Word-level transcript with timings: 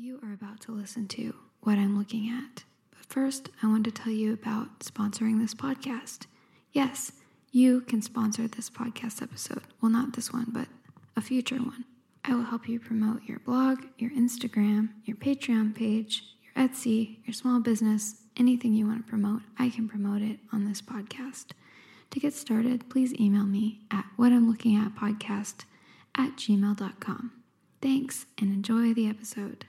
You 0.00 0.20
are 0.22 0.32
about 0.32 0.60
to 0.60 0.70
listen 0.70 1.08
to 1.08 1.34
what 1.62 1.76
I'm 1.76 1.98
looking 1.98 2.30
at. 2.30 2.62
But 2.92 3.04
first, 3.06 3.48
I 3.60 3.66
want 3.66 3.82
to 3.82 3.90
tell 3.90 4.12
you 4.12 4.32
about 4.32 4.78
sponsoring 4.78 5.40
this 5.40 5.54
podcast. 5.54 6.26
Yes, 6.70 7.10
you 7.50 7.80
can 7.80 8.00
sponsor 8.00 8.46
this 8.46 8.70
podcast 8.70 9.20
episode. 9.22 9.62
Well, 9.80 9.90
not 9.90 10.12
this 10.12 10.32
one, 10.32 10.46
but 10.50 10.68
a 11.16 11.20
future 11.20 11.56
one. 11.56 11.84
I 12.24 12.36
will 12.36 12.44
help 12.44 12.68
you 12.68 12.78
promote 12.78 13.24
your 13.24 13.40
blog, 13.40 13.86
your 13.98 14.12
Instagram, 14.12 14.90
your 15.04 15.16
Patreon 15.16 15.74
page, 15.74 16.22
your 16.44 16.68
Etsy, 16.68 17.16
your 17.26 17.34
small 17.34 17.58
business, 17.58 18.22
anything 18.36 18.74
you 18.74 18.86
want 18.86 19.04
to 19.04 19.10
promote. 19.10 19.42
I 19.58 19.68
can 19.68 19.88
promote 19.88 20.22
it 20.22 20.38
on 20.52 20.64
this 20.64 20.80
podcast. 20.80 21.46
To 22.12 22.20
get 22.20 22.34
started, 22.34 22.88
please 22.88 23.12
email 23.18 23.46
me 23.46 23.80
at 23.90 24.04
what 24.14 24.30
I'm 24.30 24.48
looking 24.48 24.76
at 24.76 24.94
podcast 24.94 25.64
at 26.14 26.36
gmail.com. 26.36 27.32
Thanks 27.82 28.26
and 28.40 28.52
enjoy 28.52 28.94
the 28.94 29.08
episode. 29.08 29.66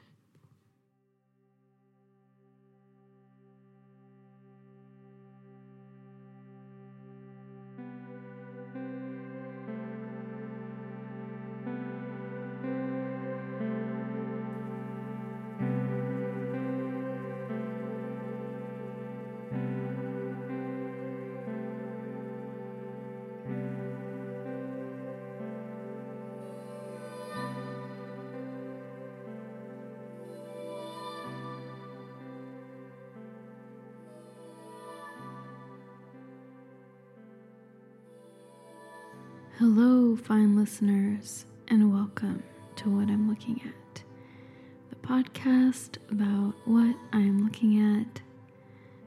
Hello, 39.59 40.15
fine 40.15 40.55
listeners, 40.55 41.43
and 41.67 41.91
welcome 41.91 42.41
to 42.77 42.89
What 42.89 43.09
I'm 43.09 43.27
Looking 43.27 43.59
At, 43.65 44.03
the 44.89 44.95
podcast 45.05 45.97
about 46.09 46.53
what 46.63 46.95
I'm 47.11 47.43
looking 47.43 47.77
at. 47.77 48.21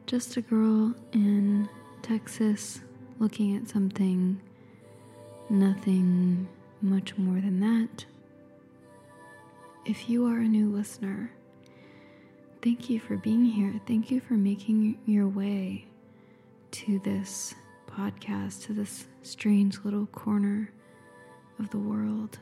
Just 0.07 0.37
a 0.37 0.43
girl 0.43 0.95
in 1.15 1.71
Texas 2.03 2.83
looking 3.19 3.57
at 3.57 3.67
something, 3.67 4.43
nothing 5.49 6.47
much 6.83 7.17
more 7.17 7.41
than 7.41 7.61
that. 7.61 8.05
If 9.87 10.11
you 10.11 10.27
are 10.27 10.37
a 10.37 10.49
new 10.49 10.69
listener, 10.69 11.33
thank 12.61 12.91
you 12.91 13.01
for 13.01 13.17
being 13.17 13.47
here. 13.47 13.81
Thank 13.87 14.11
you 14.11 14.21
for 14.21 14.35
making 14.35 14.99
your 15.07 15.29
way 15.29 15.87
to 16.73 16.99
this 16.99 17.55
podcast, 17.89 18.67
to 18.67 18.75
this 18.75 19.07
strange 19.23 19.79
little 19.85 20.07
corner 20.07 20.71
of 21.59 21.71
the 21.71 21.79
world. 21.79 22.39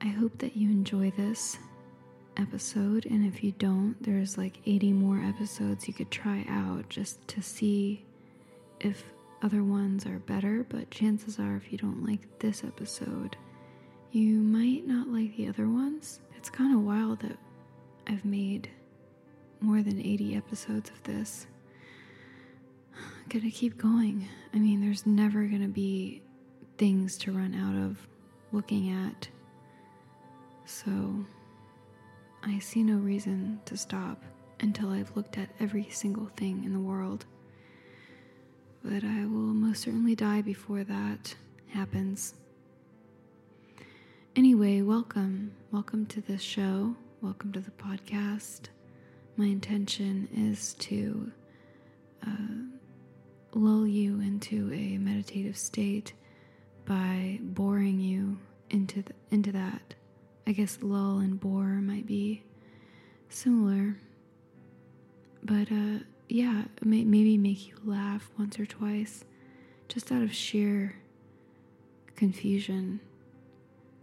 I 0.00 0.08
hope 0.08 0.38
that 0.38 0.56
you 0.56 0.70
enjoy 0.70 1.12
this 1.12 1.58
episode, 2.36 3.06
and 3.06 3.24
if 3.24 3.44
you 3.44 3.52
don't, 3.52 3.96
there's 4.02 4.36
like 4.36 4.58
80 4.66 4.92
more 4.92 5.20
episodes 5.20 5.86
you 5.86 5.94
could 5.94 6.10
try 6.10 6.44
out 6.48 6.88
just 6.88 7.26
to 7.28 7.42
see 7.42 8.04
if 8.80 9.04
other 9.42 9.62
ones 9.62 10.06
are 10.06 10.18
better. 10.20 10.66
But 10.68 10.90
chances 10.90 11.38
are, 11.38 11.56
if 11.56 11.70
you 11.70 11.78
don't 11.78 12.04
like 12.04 12.38
this 12.40 12.64
episode, 12.64 13.36
you 14.10 14.38
might 14.40 14.86
not 14.86 15.08
like 15.08 15.36
the 15.36 15.48
other 15.48 15.68
ones. 15.68 16.20
It's 16.36 16.50
kind 16.50 16.74
of 16.74 16.82
wild 16.82 17.20
that 17.20 17.38
I've 18.06 18.24
made 18.24 18.68
more 19.60 19.82
than 19.82 20.00
80 20.00 20.34
episodes 20.36 20.90
of 20.90 21.02
this 21.04 21.46
gonna 23.32 23.50
keep 23.50 23.78
going. 23.78 24.28
I 24.52 24.58
mean, 24.58 24.82
there's 24.82 25.06
never 25.06 25.44
gonna 25.44 25.66
be 25.66 26.20
things 26.76 27.16
to 27.18 27.32
run 27.32 27.54
out 27.54 27.74
of 27.74 28.06
looking 28.52 28.90
at. 28.90 29.26
So 30.66 31.24
I 32.42 32.58
see 32.58 32.82
no 32.82 32.96
reason 32.96 33.58
to 33.64 33.76
stop 33.78 34.22
until 34.60 34.90
I've 34.90 35.16
looked 35.16 35.38
at 35.38 35.48
every 35.60 35.88
single 35.90 36.26
thing 36.36 36.64
in 36.64 36.74
the 36.74 36.78
world. 36.78 37.24
But 38.84 39.02
I 39.02 39.24
will 39.24 39.54
most 39.54 39.80
certainly 39.80 40.14
die 40.14 40.42
before 40.42 40.84
that 40.84 41.34
happens. 41.68 42.34
Anyway, 44.36 44.82
welcome. 44.82 45.52
Welcome 45.70 46.04
to 46.06 46.20
this 46.20 46.42
show. 46.42 46.96
Welcome 47.22 47.52
to 47.52 47.60
the 47.60 47.70
podcast. 47.70 48.68
My 49.38 49.46
intention 49.46 50.28
is 50.36 50.74
to 50.80 51.32
uh, 52.26 52.71
lull 53.54 53.86
you 53.86 54.20
into 54.20 54.72
a 54.72 54.98
meditative 54.98 55.56
state 55.56 56.12
by 56.84 57.38
boring 57.42 58.00
you 58.00 58.38
into 58.70 59.02
the, 59.02 59.12
into 59.30 59.52
that. 59.52 59.94
I 60.46 60.52
guess 60.52 60.78
lull 60.82 61.18
and 61.18 61.38
bore 61.38 61.80
might 61.80 62.06
be 62.06 62.42
similar, 63.28 63.96
but 65.42 65.70
uh, 65.70 65.98
yeah, 66.28 66.64
may, 66.82 67.04
maybe 67.04 67.38
make 67.38 67.68
you 67.68 67.74
laugh 67.84 68.30
once 68.38 68.58
or 68.58 68.66
twice, 68.66 69.24
just 69.88 70.10
out 70.10 70.22
of 70.22 70.34
sheer 70.34 70.96
confusion, 72.16 73.00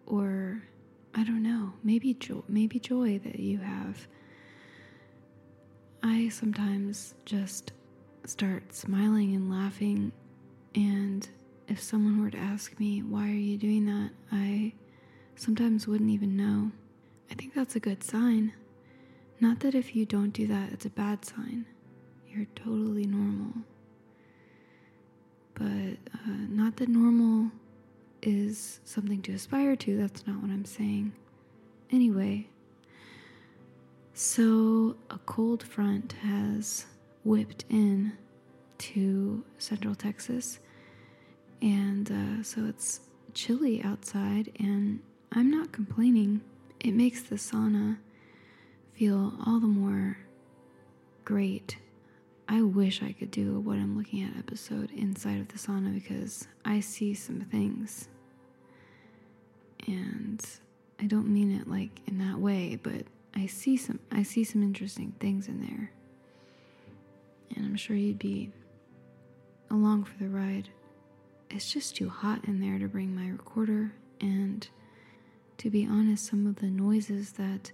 or 0.05 0.63
I 1.13 1.23
don't 1.23 1.43
know, 1.43 1.73
maybe 1.83 2.15
maybe 2.47 2.79
joy 2.79 3.19
that 3.19 3.39
you 3.39 3.57
have. 3.59 4.07
I 6.01 6.29
sometimes 6.29 7.15
just 7.25 7.73
start 8.25 8.73
smiling 8.73 9.35
and 9.35 9.49
laughing. 9.49 10.11
And 10.75 11.27
if 11.67 11.81
someone 11.81 12.21
were 12.21 12.31
to 12.31 12.37
ask 12.37 12.79
me, 12.79 13.01
why 13.01 13.27
are 13.27 13.31
you 13.31 13.57
doing 13.57 13.85
that? 13.85 14.11
I 14.31 14.73
sometimes 15.35 15.87
wouldn't 15.87 16.09
even 16.09 16.35
know. 16.35 16.71
I 17.31 17.35
think 17.35 17.53
that's 17.53 17.75
a 17.75 17.79
good 17.79 18.03
sign. 18.03 18.53
Not 19.39 19.61
that 19.61 19.75
if 19.75 19.95
you 19.95 20.05
don't 20.05 20.31
do 20.31 20.47
that, 20.47 20.71
it's 20.73 20.85
a 20.85 20.89
bad 20.89 21.23
sign. 21.25 21.65
You're 22.27 22.47
totally 22.55 23.05
normal. 23.05 23.53
But 25.53 25.97
uh, 26.13 26.47
not 26.49 26.77
that 26.77 26.89
normal 26.89 27.51
is 28.21 28.79
something 28.83 29.21
to 29.23 29.33
aspire 29.33 29.75
to. 29.77 29.97
That's 29.97 30.27
not 30.27 30.41
what 30.41 30.51
I'm 30.51 30.65
saying. 30.65 31.13
Anyway, 31.91 32.47
so 34.13 34.97
a 35.09 35.17
cold 35.19 35.63
front 35.63 36.13
has 36.21 36.85
whipped 37.23 37.65
in 37.69 38.13
to 38.77 39.43
central 39.57 39.95
Texas. 39.95 40.59
And 41.61 42.09
uh, 42.11 42.43
so 42.43 42.65
it's 42.65 43.01
chilly 43.33 43.81
outside, 43.83 44.51
and 44.59 45.01
I'm 45.31 45.51
not 45.51 45.71
complaining. 45.71 46.41
It 46.79 46.93
makes 46.93 47.21
the 47.21 47.35
sauna 47.35 47.97
feel 48.93 49.33
all 49.45 49.59
the 49.59 49.67
more 49.67 50.17
great. 51.25 51.77
I 52.47 52.61
wish 52.61 53.03
I 53.03 53.11
could 53.11 53.29
do 53.29 53.55
a 53.55 53.59
What 53.59 53.77
I'm 53.77 53.97
Looking 53.97 54.23
At 54.23 54.37
episode 54.37 54.89
inside 54.91 55.39
of 55.39 55.49
the 55.49 55.57
sauna 55.57 55.93
because 55.93 56.47
I 56.65 56.79
see 56.79 57.13
some 57.13 57.41
things. 57.41 58.07
And 59.85 60.43
I 60.99 61.05
don't 61.05 61.27
mean 61.27 61.55
it 61.59 61.67
like 61.69 62.01
in 62.07 62.17
that 62.19 62.39
way, 62.39 62.79
but 62.81 63.03
I 63.35 63.45
see 63.45 63.77
some 63.77 63.99
I 64.11 64.23
see 64.23 64.43
some 64.43 64.63
interesting 64.63 65.13
things 65.19 65.47
in 65.47 65.61
there 65.61 65.91
and 67.55 67.65
I'm 67.65 67.75
sure 67.75 67.95
you'd 67.95 68.19
be 68.19 68.51
along 69.71 70.03
for 70.05 70.17
the 70.17 70.29
ride. 70.29 70.69
It's 71.49 71.71
just 71.71 71.95
too 71.95 72.09
hot 72.09 72.45
in 72.45 72.59
there 72.59 72.79
to 72.79 72.87
bring 72.87 73.15
my 73.15 73.29
recorder, 73.29 73.93
and 74.21 74.67
to 75.57 75.69
be 75.69 75.85
honest, 75.85 76.25
some 76.25 76.45
of 76.47 76.57
the 76.57 76.67
noises 76.67 77.33
that 77.33 77.71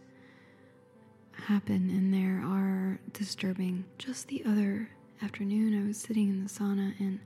happen 1.33 1.89
in 1.89 2.11
there 2.11 2.41
are 2.45 2.99
disturbing. 3.13 3.85
Just 3.97 4.27
the 4.27 4.43
other 4.45 4.89
afternoon, 5.21 5.79
I 5.79 5.87
was 5.87 5.97
sitting 5.97 6.29
in 6.29 6.43
the 6.43 6.49
sauna, 6.49 6.99
and 6.99 7.19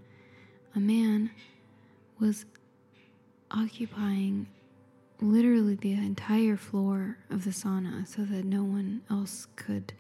a 0.76 0.80
man 0.80 1.32
was 2.20 2.46
occupying 3.52 4.48
literally 5.22 5.76
the 5.76 5.94
entire 5.94 6.56
floor 6.56 7.18
of 7.30 7.44
the 7.44 7.52
sauna 7.52 8.08
so 8.08 8.24
that 8.24 8.46
no 8.46 8.64
one 8.64 9.02
else 9.10 9.48
could 9.56 9.94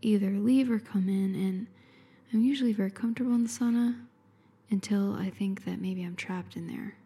either 0.00 0.30
leave 0.30 0.70
or 0.70 0.78
come 0.78 1.08
in 1.08 1.34
and 1.34 1.66
I'm 2.32 2.42
usually 2.42 2.72
very 2.72 2.90
comfortable 2.90 3.34
in 3.34 3.44
the 3.44 3.48
sauna 3.48 4.00
until 4.70 5.14
I 5.14 5.30
think 5.30 5.64
that 5.64 5.80
maybe 5.80 6.02
I'm 6.02 6.16
trapped 6.16 6.56
in 6.56 6.66
there. 6.66 6.96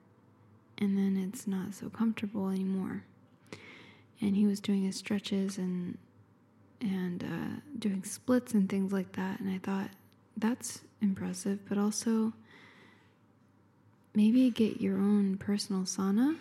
And 0.79 0.97
then 0.97 1.17
it's 1.17 1.47
not 1.47 1.75
so 1.75 1.89
comfortable 1.89 2.49
anymore. 2.49 3.05
And 4.21 4.37
he 4.37 4.47
was 4.47 4.61
doing 4.61 4.83
his 4.83 4.97
stretches 4.97 5.59
and 5.59 5.99
and 6.81 7.25
uh, 7.25 7.61
doing 7.79 8.05
splits 8.05 8.53
and 8.53 8.69
things 8.69 8.93
like 8.93 9.13
that. 9.13 9.41
And 9.41 9.51
I 9.51 9.59
thought 9.59 9.91
that's 10.37 10.83
impressive, 11.01 11.59
but 11.69 11.79
also 11.79 12.35
maybe 14.15 14.51
get 14.51 14.81
your 14.81 14.97
own 14.97 15.39
personal 15.39 15.83
sauna 15.83 16.37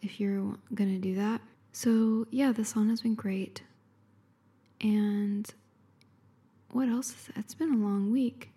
if 0.00 0.20
you're 0.20 0.56
gonna 0.74 0.98
do 0.98 1.14
that. 1.16 1.40
So, 1.72 2.26
yeah, 2.30 2.52
the 2.52 2.62
sauna's 2.62 3.02
been 3.02 3.14
great. 3.14 3.62
And 4.80 5.52
what 6.72 6.88
else 6.88 7.10
is 7.10 7.26
that? 7.26 7.38
It's 7.38 7.54
been 7.54 7.72
a 7.72 7.76
long 7.76 8.10
week. 8.12 8.50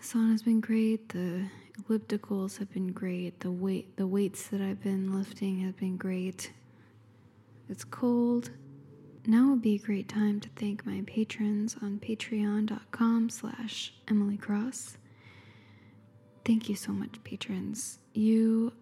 The 0.00 0.06
sauna's 0.06 0.42
been 0.42 0.60
great. 0.60 1.10
The 1.10 1.46
ellipticals 1.82 2.58
have 2.58 2.72
been 2.72 2.92
great. 2.92 3.40
The 3.40 3.50
weight 3.50 3.96
the 3.96 4.06
weights 4.06 4.48
that 4.48 4.60
I've 4.60 4.82
been 4.82 5.16
lifting 5.16 5.60
have 5.60 5.76
been 5.76 5.96
great. 5.96 6.52
It's 7.68 7.84
cold. 7.84 8.50
Now 9.26 9.50
would 9.50 9.62
be 9.62 9.76
a 9.76 9.78
great 9.78 10.08
time 10.08 10.38
to 10.40 10.50
thank 10.50 10.84
my 10.84 11.02
patrons 11.06 11.76
on 11.80 11.98
patreon.com 11.98 13.30
slash 13.30 13.94
Emily 14.06 14.36
Cross. 14.36 14.98
Thank 16.44 16.68
you 16.68 16.74
so 16.76 16.92
much, 16.92 17.24
patrons. 17.24 17.98
You 18.12 18.74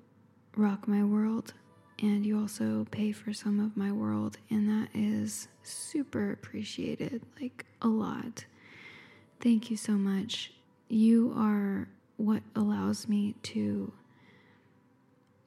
rock 0.56 0.88
my 0.88 1.04
world 1.04 1.54
and 2.02 2.26
you 2.26 2.38
also 2.38 2.84
pay 2.90 3.12
for 3.12 3.32
some 3.32 3.60
of 3.60 3.76
my 3.76 3.92
world, 3.92 4.36
and 4.50 4.68
that 4.68 4.88
is 4.92 5.48
super 5.62 6.32
appreciated, 6.32 7.22
like 7.40 7.64
a 7.80 7.88
lot. 7.88 8.44
Thank 9.40 9.70
you 9.70 9.76
so 9.76 9.92
much. 9.92 10.52
You 10.88 11.32
are 11.36 11.88
what 12.16 12.42
allows 12.56 13.08
me 13.08 13.36
to 13.44 13.92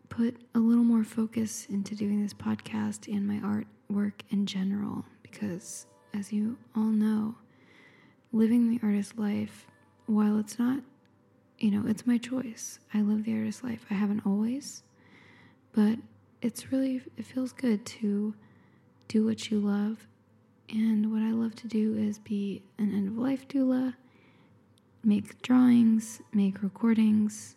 put 0.10 0.38
a 0.56 0.60
little 0.60 0.84
more 0.84 1.04
focus 1.04 1.68
into 1.70 1.94
doing 1.94 2.24
this 2.24 2.34
podcast 2.34 3.14
and 3.14 3.28
my 3.28 3.40
artwork 3.40 4.14
in 4.30 4.46
general 4.46 5.06
because, 5.24 5.86
as 6.14 6.32
you 6.32 6.58
all 6.76 6.84
know, 6.84 7.36
living 8.32 8.70
the 8.70 8.80
artist 8.82 9.18
life, 9.18 9.68
while 10.06 10.40
it's 10.40 10.58
not, 10.58 10.80
you 11.60 11.72
know, 11.72 11.84
it's 11.88 12.08
my 12.08 12.18
choice. 12.18 12.80
I 12.94 13.02
live 13.02 13.26
the 13.26 13.38
artist 13.38 13.64
life. 13.64 13.86
I 13.90 13.96
haven't 13.96 14.26
always, 14.26 14.84
but 15.74 15.98
it's 16.46 16.72
really, 16.72 17.02
it 17.18 17.26
feels 17.26 17.52
good 17.52 17.84
to 17.88 18.36
do 19.08 19.26
what 19.26 19.50
you 19.50 19.60
love. 19.60 20.06
And 20.70 21.12
what 21.12 21.24
I 21.24 21.32
love 21.32 21.56
to 21.56 21.68
do 21.68 21.96
is 21.96 22.20
be 22.20 22.62
an 22.78 22.94
end 22.94 23.08
of 23.08 23.18
life 23.18 23.48
doula, 23.48 23.96
make 25.04 25.42
drawings, 25.42 26.22
make 26.34 26.62
recordings, 26.62 27.56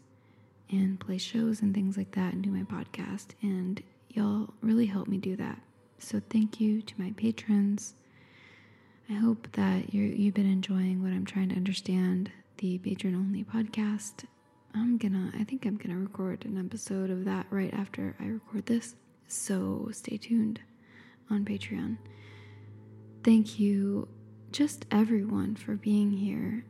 and 0.71 0.99
play 0.99 1.19
shows 1.19 1.61
and 1.61 1.75
things 1.75 1.99
like 1.99 2.13
that, 2.13 2.33
and 2.33 2.43
do 2.43 2.51
my 2.51 2.63
podcast. 2.63 3.29
And 3.43 3.83
y'all 4.09 4.55
really 4.63 4.87
help 4.87 5.07
me 5.07 5.19
do 5.19 5.37
that. 5.37 5.61
So 5.99 6.23
thank 6.31 6.59
you 6.59 6.81
to 6.81 6.95
my 6.97 7.13
patrons. 7.17 7.95
I 9.11 9.15
hope 9.15 9.49
that 9.53 9.93
you 9.93 10.03
you've 10.03 10.35
been 10.35 10.51
enjoying 10.51 11.03
what 11.03 11.13
I'm 11.13 11.25
trying 11.27 11.51
to 11.51 11.57
understand 11.57 12.31
the 12.59 12.79
patron 12.79 13.15
only 13.15 13.45
podcast 13.45 14.25
I'm 14.75 14.99
gonna, 14.99 15.33
I 15.39 15.45
think 15.45 15.65
I'm 15.67 15.77
gonna 15.77 15.99
record 15.99 16.45
an 16.45 16.59
episode 16.59 17.11
of 17.11 17.25
that 17.25 17.47
right 17.51 17.73
after 17.73 18.15
I 18.21 18.27
record 18.27 18.67
this. 18.67 18.95
So 19.27 19.89
stay 19.93 20.17
tuned 20.17 20.61
on 21.31 21.45
Patreon. 21.45 21.99
Thank 23.25 23.59
you, 23.59 24.09
just 24.53 24.87
everyone, 24.91 25.57
for 25.57 25.75
being 25.75 26.11
here, 26.13 26.65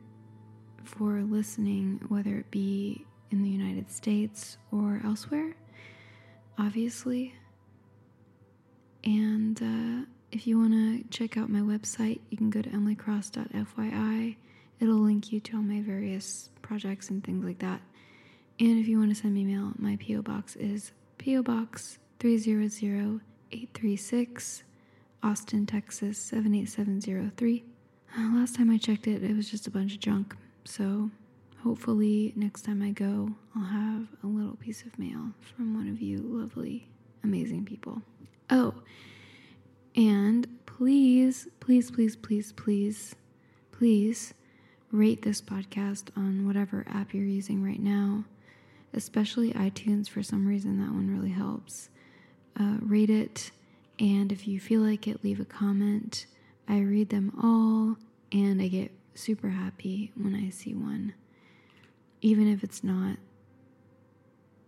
for 0.83 1.21
listening, 1.21 2.01
whether 2.09 2.37
it 2.37 2.51
be 2.51 3.05
in 3.31 3.43
the 3.43 3.49
United 3.49 3.91
States 3.91 4.57
or 4.71 5.01
elsewhere, 5.05 5.55
obviously. 6.57 7.35
And 9.03 9.61
uh, 9.61 10.05
if 10.31 10.47
you 10.47 10.59
want 10.59 10.73
to 10.73 11.03
check 11.09 11.37
out 11.37 11.49
my 11.49 11.61
website, 11.61 12.19
you 12.29 12.37
can 12.37 12.49
go 12.49 12.61
to 12.61 12.69
emilycross.fyi. 12.69 14.35
It'll 14.79 14.95
link 14.95 15.31
you 15.31 15.39
to 15.41 15.57
all 15.57 15.63
my 15.63 15.81
various 15.81 16.49
projects 16.61 17.09
and 17.09 17.23
things 17.23 17.43
like 17.45 17.59
that. 17.59 17.81
And 18.59 18.77
if 18.77 18.87
you 18.89 18.99
want 18.99 19.09
to 19.11 19.15
send 19.15 19.35
me 19.35 19.45
mail, 19.45 19.71
my 19.77 19.95
P.O. 20.01 20.21
Box 20.21 20.57
is 20.57 20.91
P.O. 21.17 21.43
Box 21.43 21.97
300836, 22.19 24.63
Austin, 25.23 25.65
Texas 25.65 26.17
78703. 26.17 27.63
Uh, 28.17 28.35
last 28.35 28.55
time 28.55 28.69
I 28.69 28.77
checked 28.77 29.07
it, 29.07 29.23
it 29.23 29.33
was 29.33 29.49
just 29.49 29.65
a 29.67 29.71
bunch 29.71 29.93
of 29.93 30.01
junk. 30.01 30.35
So 30.65 31.09
hopefully, 31.63 32.33
next 32.35 32.63
time 32.63 32.81
I 32.81 32.91
go, 32.91 33.31
I'll 33.55 33.63
have 33.63 34.07
a 34.23 34.27
little 34.27 34.57
piece 34.57 34.83
of 34.83 34.99
mail 34.99 35.31
from 35.55 35.73
one 35.73 35.87
of 35.87 36.01
you 36.01 36.17
lovely, 36.17 36.89
amazing 37.23 37.63
people. 37.63 38.01
Oh, 38.49 38.73
and 39.95 40.45
please, 40.65 41.47
please, 41.61 41.89
please, 41.89 42.17
please, 42.17 42.51
please, 42.51 43.15
please 43.71 44.33
rate 44.91 45.21
this 45.21 45.41
podcast 45.41 46.09
on 46.17 46.45
whatever 46.45 46.83
app 46.89 47.13
you're 47.13 47.23
using 47.23 47.63
right 47.63 47.79
now 47.79 48.25
especially 48.93 49.53
iTunes. 49.53 50.09
For 50.09 50.23
some 50.23 50.47
reason, 50.47 50.79
that 50.79 50.91
one 50.93 51.09
really 51.09 51.31
helps. 51.31 51.89
Uh, 52.59 52.77
rate 52.81 53.09
it, 53.09 53.51
and 53.99 54.31
if 54.31 54.47
you 54.47 54.59
feel 54.59 54.81
like 54.81 55.07
it, 55.07 55.23
leave 55.23 55.39
a 55.39 55.45
comment. 55.45 56.25
I 56.67 56.79
read 56.79 57.09
them 57.09 57.31
all, 57.41 57.97
and 58.31 58.61
I 58.61 58.67
get 58.67 58.91
super 59.15 59.49
happy 59.49 60.11
when 60.15 60.35
I 60.35 60.49
see 60.49 60.73
one, 60.73 61.13
even 62.21 62.47
if 62.51 62.63
it's 62.63 62.83
not. 62.83 63.17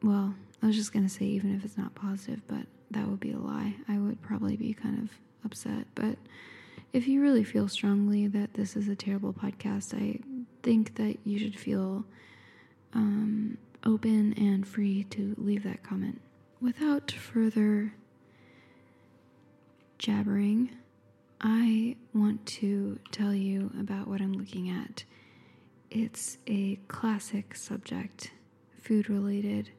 Well, 0.02 0.36
I 0.64 0.68
was 0.68 0.76
just 0.76 0.94
gonna 0.94 1.10
say, 1.10 1.26
even 1.26 1.56
if 1.56 1.66
it's 1.66 1.78
not 1.78 1.96
positive, 1.96 2.42
but 2.48 2.66
that 2.92 3.08
would 3.08 3.20
be 3.20 3.32
a 3.32 3.38
lie. 3.38 3.76
I 3.88 3.98
would 3.98 4.22
probably 4.22 4.56
be 4.58 4.74
kind 4.74 5.00
of 5.00 5.10
upset. 5.46 5.86
But 5.96 6.18
if 6.94 7.08
you 7.08 7.22
really 7.22 7.44
feel 7.44 7.68
strongly 7.68 8.28
that 8.28 8.54
this 8.54 8.76
is 8.76 8.88
a 8.88 8.96
terrible 8.96 9.34
podcast, 9.34 9.94
I 9.96 10.20
think 10.62 10.96
that 10.96 11.18
you 11.24 11.40
should 11.40 11.58
feel 11.58 12.06
um, 12.94 13.58
open 13.86 14.34
and 14.34 14.68
free 14.68 15.04
to 15.06 15.36
leave 15.38 15.64
that 15.64 15.84
comment. 15.84 16.22
Without 16.60 17.12
further 17.12 17.94
jabbering, 19.98 20.70
I 21.40 21.96
want 22.14 22.46
to 22.48 23.00
tell 23.12 23.34
you 23.34 23.72
about 23.80 24.08
what 24.08 24.22
I'm 24.22 24.34
looking 24.34 24.70
at. 24.70 25.04
It's 25.90 26.38
a 26.48 26.76
classic 26.88 27.56
subject, 27.56 28.32
food 28.80 29.10
related. 29.10 29.72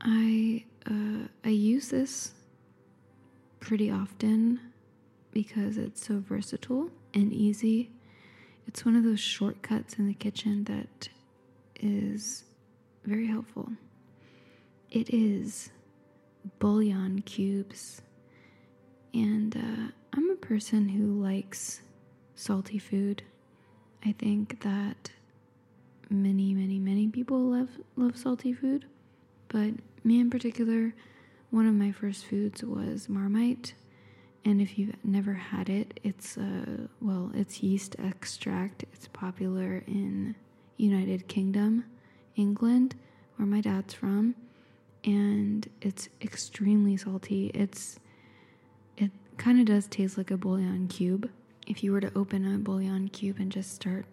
I 0.00 0.64
uh, 0.88 1.28
I 1.44 1.48
use 1.48 1.88
this 1.88 2.32
pretty 3.60 3.90
often 3.90 4.60
because 5.32 5.78
it's 5.78 6.06
so 6.06 6.18
versatile 6.18 6.90
and 7.14 7.32
easy. 7.32 7.90
It's 8.66 8.84
one 8.84 8.96
of 8.96 9.04
those 9.04 9.20
shortcuts 9.20 9.94
in 9.94 10.06
the 10.06 10.14
kitchen 10.14 10.64
that 10.64 11.08
is 11.80 12.44
very 13.04 13.26
helpful. 13.26 13.68
It 14.90 15.10
is 15.12 15.70
bouillon 16.58 17.22
cubes, 17.22 18.02
and 19.12 19.56
uh, 19.56 19.92
I'm 20.12 20.30
a 20.30 20.36
person 20.36 20.88
who 20.88 21.22
likes 21.22 21.80
salty 22.34 22.78
food. 22.78 23.22
I 24.04 24.12
think 24.12 24.62
that 24.62 25.10
many, 26.10 26.54
many, 26.54 26.78
many 26.78 27.08
people 27.08 27.38
love 27.38 27.70
love 27.96 28.16
salty 28.16 28.52
food, 28.52 28.86
but 29.48 29.70
me 30.02 30.20
in 30.20 30.30
particular, 30.30 30.94
one 31.50 31.66
of 31.66 31.74
my 31.74 31.92
first 31.92 32.26
foods 32.26 32.62
was 32.62 33.08
Marmite. 33.08 33.74
And 34.46 34.60
if 34.60 34.78
you've 34.78 34.94
never 35.02 35.32
had 35.32 35.70
it, 35.70 35.98
it's 36.02 36.36
uh 36.36 36.86
well, 37.00 37.30
it's 37.34 37.62
yeast 37.62 37.96
extract. 37.98 38.84
It's 38.92 39.08
popular 39.08 39.82
in 39.86 40.36
United 40.76 41.28
Kingdom 41.28 41.84
England, 42.36 42.94
where 43.36 43.46
my 43.46 43.60
dad's 43.60 43.94
from, 43.94 44.34
and 45.04 45.68
it's 45.80 46.08
extremely 46.22 46.96
salty. 46.96 47.50
It's 47.54 47.98
it 48.96 49.10
kind 49.36 49.60
of 49.60 49.66
does 49.66 49.86
taste 49.86 50.16
like 50.16 50.30
a 50.30 50.36
bouillon 50.36 50.88
cube. 50.88 51.30
If 51.66 51.82
you 51.82 51.92
were 51.92 52.00
to 52.00 52.12
open 52.16 52.54
a 52.54 52.58
bouillon 52.58 53.08
cube 53.08 53.38
and 53.38 53.50
just 53.50 53.74
start 53.74 54.04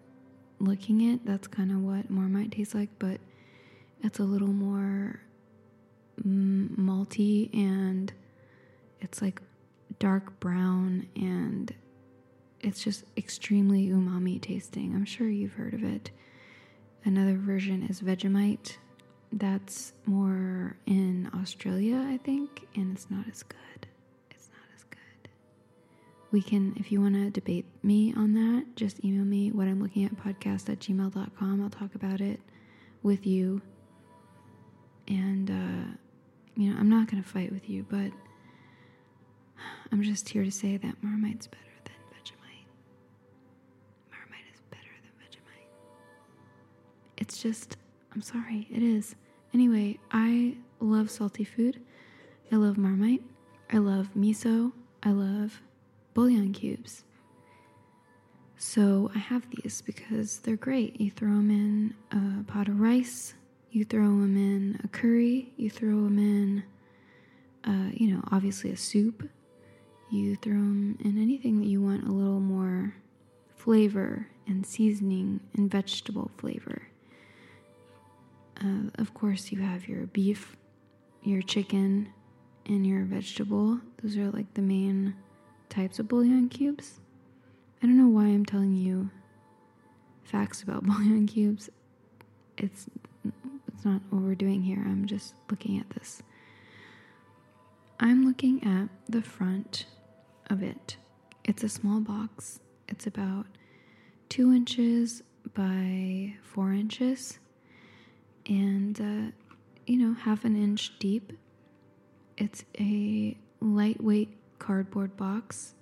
licking 0.58 1.00
it, 1.00 1.24
that's 1.24 1.46
kind 1.48 1.70
of 1.70 1.78
what 1.82 2.10
Marmite 2.10 2.52
tastes 2.52 2.74
like, 2.74 2.88
but 2.98 3.20
it's 4.02 4.18
a 4.18 4.24
little 4.24 4.48
more 4.52 5.20
malty 6.24 7.52
and 7.54 8.12
it's 9.00 9.22
like 9.22 9.40
dark 9.98 10.38
brown 10.40 11.08
and 11.16 11.74
it's 12.60 12.82
just 12.82 13.04
extremely 13.16 13.88
umami 13.88 14.40
tasting. 14.40 14.94
I'm 14.94 15.04
sure 15.04 15.28
you've 15.28 15.54
heard 15.54 15.74
of 15.74 15.82
it. 15.82 16.10
Another 17.04 17.36
version 17.36 17.82
is 17.88 18.00
Vegemite. 18.00 18.76
That's 19.32 19.92
more 20.06 20.76
in 20.86 21.30
Australia, 21.40 21.96
I 22.08 22.18
think, 22.18 22.66
and 22.76 22.94
it's 22.94 23.10
not 23.10 23.26
as 23.30 23.42
good. 23.42 23.86
It's 24.30 24.48
not 24.48 24.66
as 24.76 24.84
good. 24.84 25.30
We 26.30 26.42
can, 26.42 26.74
if 26.78 26.92
you 26.92 27.00
want 27.00 27.14
to 27.14 27.30
debate 27.30 27.64
me 27.82 28.12
on 28.14 28.34
that, 28.34 28.66
just 28.76 29.04
email 29.04 29.24
me 29.24 29.50
what 29.50 29.66
I'm 29.68 29.82
looking 29.82 30.04
at 30.04 30.14
podcast 30.16 30.68
at 30.70 30.80
gmail.com. 30.80 31.62
I'll 31.62 31.70
talk 31.70 31.94
about 31.94 32.20
it 32.20 32.40
with 33.02 33.26
you. 33.26 33.62
And, 35.08 35.50
uh, 35.50 35.96
you 36.56 36.70
know, 36.70 36.78
I'm 36.78 36.88
not 36.90 37.10
going 37.10 37.22
to 37.22 37.28
fight 37.28 37.50
with 37.52 37.68
you, 37.68 37.84
but 37.88 38.12
I'm 39.90 40.02
just 40.02 40.28
here 40.28 40.44
to 40.44 40.52
say 40.52 40.76
that 40.76 41.02
Marmite's 41.02 41.46
better. 41.46 41.58
It's 47.22 47.40
just, 47.40 47.76
I'm 48.12 48.20
sorry, 48.20 48.66
it 48.68 48.82
is. 48.82 49.14
Anyway, 49.54 50.00
I 50.10 50.56
love 50.80 51.08
salty 51.08 51.44
food. 51.44 51.80
I 52.50 52.56
love 52.56 52.76
Marmite. 52.76 53.22
I 53.72 53.78
love 53.78 54.08
miso. 54.18 54.72
I 55.04 55.10
love 55.10 55.62
bouillon 56.14 56.52
cubes. 56.52 57.04
So 58.56 59.08
I 59.14 59.18
have 59.20 59.46
these 59.50 59.82
because 59.82 60.40
they're 60.40 60.56
great. 60.56 61.00
You 61.00 61.12
throw 61.12 61.36
them 61.36 61.50
in 61.52 61.94
a 62.10 62.42
pot 62.42 62.66
of 62.66 62.80
rice, 62.80 63.34
you 63.70 63.84
throw 63.84 64.08
them 64.08 64.36
in 64.36 64.80
a 64.82 64.88
curry, 64.88 65.52
you 65.56 65.70
throw 65.70 66.02
them 66.02 66.18
in, 66.18 66.64
uh, 67.62 67.90
you 67.92 68.12
know, 68.12 68.24
obviously 68.32 68.72
a 68.72 68.76
soup. 68.76 69.28
You 70.10 70.34
throw 70.34 70.54
them 70.54 70.98
in 71.04 71.22
anything 71.22 71.60
that 71.60 71.68
you 71.68 71.80
want 71.80 72.02
a 72.02 72.10
little 72.10 72.40
more 72.40 72.96
flavor 73.54 74.26
and 74.48 74.66
seasoning 74.66 75.38
and 75.54 75.70
vegetable 75.70 76.28
flavor. 76.36 76.88
Uh, 78.62 78.90
of 78.98 79.14
course, 79.14 79.50
you 79.50 79.60
have 79.60 79.88
your 79.88 80.06
beef, 80.06 80.56
your 81.22 81.42
chicken, 81.42 82.12
and 82.66 82.86
your 82.86 83.04
vegetable. 83.04 83.80
Those 84.02 84.16
are 84.16 84.30
like 84.30 84.54
the 84.54 84.62
main 84.62 85.14
types 85.68 85.98
of 85.98 86.08
bouillon 86.08 86.48
cubes. 86.48 87.00
I 87.82 87.86
don't 87.86 87.96
know 87.98 88.08
why 88.08 88.24
I'm 88.24 88.44
telling 88.46 88.74
you 88.74 89.10
facts 90.24 90.62
about 90.62 90.84
bouillon 90.86 91.26
cubes. 91.26 91.70
It's 92.56 92.86
it's 93.68 93.84
not 93.84 94.02
what 94.10 94.22
we're 94.22 94.34
doing 94.34 94.62
here. 94.62 94.82
I'm 94.84 95.06
just 95.06 95.34
looking 95.50 95.78
at 95.78 95.90
this. 95.90 96.22
I'm 97.98 98.26
looking 98.26 98.62
at 98.64 98.88
the 99.08 99.22
front 99.22 99.86
of 100.50 100.62
it. 100.62 100.96
It's 101.44 101.64
a 101.64 101.68
small 101.68 102.00
box. 102.00 102.60
It's 102.88 103.06
about 103.06 103.46
two 104.28 104.52
inches 104.52 105.22
by 105.54 106.34
four 106.42 106.72
inches, 106.72 107.38
and 108.46 109.00
uh, 109.00 109.32
you 109.86 109.98
know, 109.98 110.14
half 110.14 110.44
an 110.44 110.56
inch 110.56 110.98
deep. 110.98 111.32
It's 112.36 112.64
a 112.78 113.36
lightweight 113.60 114.36
cardboard 114.58 115.16
box 115.16 115.74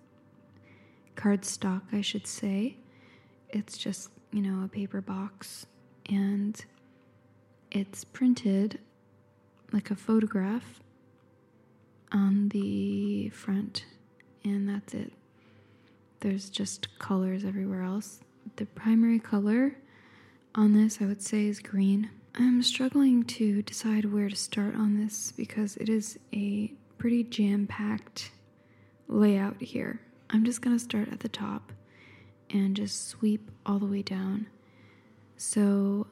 cardstock, 1.17 1.83
I 1.93 2.01
should 2.01 2.27
say. 2.27 2.77
It's 3.51 3.77
just, 3.77 4.11
you 4.33 4.41
know, 4.43 4.65
a 4.65 4.69
paper 4.69 5.01
box 5.01 5.67
and 6.07 6.65
it's 7.71 8.05
printed 8.05 8.79
like 9.73 9.91
a 9.91 9.95
photograph 9.97 10.81
on 12.13 12.49
the 12.49 13.29
front, 13.29 13.85
and 14.43 14.69
that's 14.69 14.95
it. 14.95 15.13
There's 16.21 16.51
just 16.51 16.99
colors 16.99 17.45
everywhere 17.45 17.83
else. 17.83 18.21
The 18.57 18.67
primary 18.67 19.21
color 19.21 19.77
on 20.55 20.73
this, 20.75 20.99
I 21.01 21.07
would 21.07 21.23
say, 21.23 21.47
is 21.47 21.61
green. 21.61 22.11
I'm 22.35 22.63
struggling 22.63 23.25
to 23.25 23.63
decide 23.63 24.05
where 24.05 24.29
to 24.29 24.37
start 24.37 24.77
on 24.77 24.97
this 24.97 25.33
because 25.33 25.77
it 25.77 25.89
is 25.89 26.19
a 26.33 26.73
pretty 26.97 27.25
jam 27.25 27.67
packed 27.67 28.31
layout 29.09 29.61
here. 29.61 30.01
I'm 30.31 30.45
just 30.45 30.63
going 30.63 30.77
to 30.77 30.83
start 30.83 31.09
at 31.11 31.21
the 31.21 31.29
top 31.29 31.73
and 32.49 32.77
just 32.77 33.09
sweep 33.09 33.51
all 33.67 33.81
the 33.81 33.87
way 33.87 34.03
down. 34.03 34.47
So, 35.37 36.07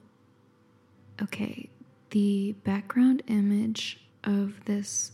okay, 1.23 1.69
the 2.11 2.53
background 2.65 3.23
image 3.29 4.01
of 4.25 4.65
this 4.65 5.13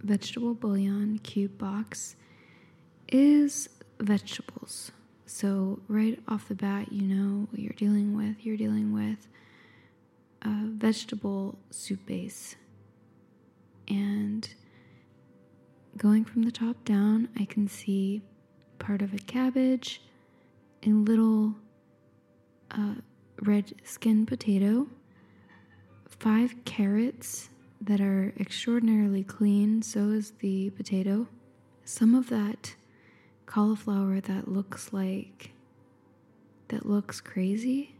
vegetable 0.00 0.52
bouillon 0.54 1.20
cube 1.22 1.56
box 1.56 2.16
is 3.08 3.70
vegetables. 3.98 4.92
So, 5.24 5.80
right 5.88 6.20
off 6.28 6.48
the 6.48 6.54
bat, 6.54 6.92
you 6.92 7.02
know 7.02 7.46
what 7.50 7.60
you're 7.60 7.72
dealing 7.72 8.14
with. 8.14 8.44
You're 8.44 8.58
dealing 8.58 8.92
with 8.92 9.26
a 10.44 10.66
vegetable 10.66 11.58
soup 11.70 12.04
base. 12.06 12.56
And 13.88 14.48
going 15.96 16.24
from 16.24 16.42
the 16.42 16.52
top 16.52 16.84
down, 16.84 17.28
I 17.38 17.44
can 17.44 17.68
see 17.68 18.22
part 18.78 19.02
of 19.02 19.14
a 19.14 19.18
cabbage, 19.18 20.02
a 20.82 20.90
little 20.90 21.54
uh, 22.70 22.94
red 23.42 23.74
skin 23.84 24.26
potato, 24.26 24.88
five 26.06 26.54
carrots 26.64 27.48
that 27.80 28.00
are 28.00 28.32
extraordinarily 28.38 29.22
clean, 29.22 29.82
so 29.82 30.10
is 30.10 30.32
the 30.40 30.70
potato. 30.70 31.28
Some 31.84 32.14
of 32.14 32.28
that 32.30 32.74
cauliflower 33.46 34.20
that 34.20 34.48
looks 34.48 34.92
like 34.92 35.50
that 36.68 36.86
looks 36.86 37.20
crazy. 37.20 37.94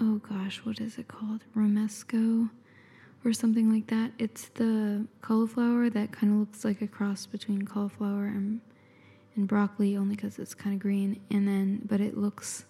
Oh 0.00 0.16
gosh, 0.28 0.58
what 0.64 0.80
is 0.80 0.98
it 0.98 1.08
called? 1.08 1.40
Romesco 1.56 2.50
or 3.24 3.32
something 3.32 3.70
like 3.72 3.88
that. 3.88 4.12
It's 4.18 4.48
the 4.54 5.06
cauliflower 5.20 5.90
that 5.90 6.12
kind 6.12 6.32
of 6.32 6.38
looks 6.40 6.64
like 6.64 6.80
a 6.82 6.86
cross 6.86 7.26
between 7.26 7.62
cauliflower 7.66 8.24
and 8.26 8.60
and 9.34 9.48
broccoli 9.48 9.96
only 9.96 10.14
because 10.14 10.38
it's 10.38 10.54
kind 10.54 10.74
of 10.74 10.80
green. 10.80 11.20
And 11.30 11.48
then, 11.48 11.82
but 11.86 12.00
it 12.00 12.16
looks, 12.16 12.64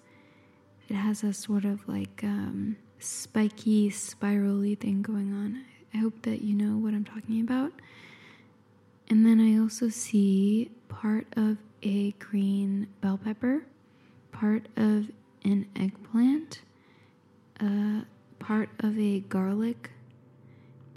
it 0.89 0.95
has 0.95 1.25
a 1.25 1.33
sort 1.33 1.65
of 1.65 1.87
like 1.89 2.21
um, 2.23 2.77
spiky, 2.99 3.91
spirally 3.91 4.75
thing 4.77 5.03
going 5.03 5.33
on. 5.33 5.65
I 5.93 5.99
hope 5.99 6.23
that 6.23 6.43
you 6.43 6.55
know 6.55 6.77
what 6.79 6.95
I'm 6.95 7.05
talking 7.05 7.41
about. 7.41 7.73
And 9.09 9.27
then 9.27 9.41
I 9.41 9.61
also 9.61 9.89
see 9.89 10.71
part 10.89 11.27
of 11.37 11.59
a 11.83 12.13
green 12.13 12.87
bell 13.01 13.19
pepper, 13.23 13.67
part 14.31 14.67
of 14.77 15.11
an 15.45 15.67
eggplant, 15.77 16.61
uh, 17.61 18.03
part 18.39 18.71
of 18.81 18.99
a 18.99 19.21
garlic, 19.21 19.91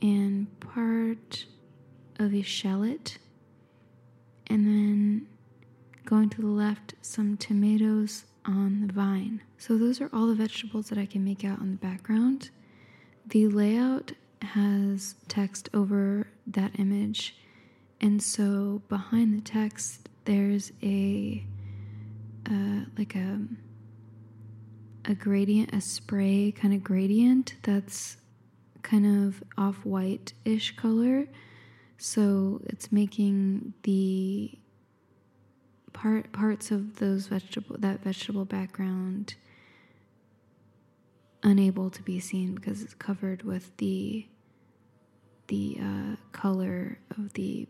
and 0.01 0.47
part 0.59 1.45
of 2.19 2.33
a 2.33 2.41
shallot. 2.41 3.17
And 4.47 4.65
then 4.67 5.27
Going 6.05 6.29
to 6.29 6.41
the 6.41 6.47
left, 6.47 6.93
some 7.01 7.35
tomatoes 7.35 8.25
on 8.45 8.85
the 8.85 8.93
vine. 8.93 9.41
So, 9.57 9.75
those 9.75 9.99
are 9.99 10.09
all 10.13 10.27
the 10.27 10.35
vegetables 10.35 10.89
that 10.89 10.99
I 10.99 11.07
can 11.07 11.23
make 11.23 11.43
out 11.43 11.59
on 11.59 11.71
the 11.71 11.77
background. 11.77 12.51
The 13.25 13.47
layout 13.47 14.11
has 14.43 15.15
text 15.27 15.67
over 15.73 16.27
that 16.45 16.77
image, 16.77 17.35
and 17.99 18.21
so 18.21 18.83
behind 18.87 19.35
the 19.35 19.41
text, 19.41 20.09
there's 20.25 20.71
a 20.83 21.43
uh, 22.47 22.81
like 22.99 23.15
a 23.15 23.39
a 25.05 25.13
gradient, 25.13 25.73
a 25.73 25.81
spray 25.81 26.51
kind 26.51 26.73
of 26.73 26.83
gradient 26.83 27.55
that's 27.63 28.17
kind 28.81 29.27
of 29.27 29.43
off 29.57 29.85
white 29.85 30.33
ish 30.43 30.75
color. 30.75 31.27
So 31.97 32.61
it's 32.65 32.91
making 32.91 33.73
the 33.83 34.57
part 35.93 36.31
parts 36.33 36.71
of 36.71 36.97
those 36.97 37.27
vegetable 37.27 37.77
that 37.79 38.03
vegetable 38.03 38.43
background 38.43 39.35
unable 41.41 41.89
to 41.89 42.01
be 42.01 42.19
seen 42.19 42.53
because 42.53 42.81
it's 42.81 42.93
covered 42.93 43.43
with 43.43 43.75
the 43.77 44.27
the 45.47 45.77
uh, 45.79 46.15
color 46.31 46.97
of 47.17 47.33
the 47.33 47.67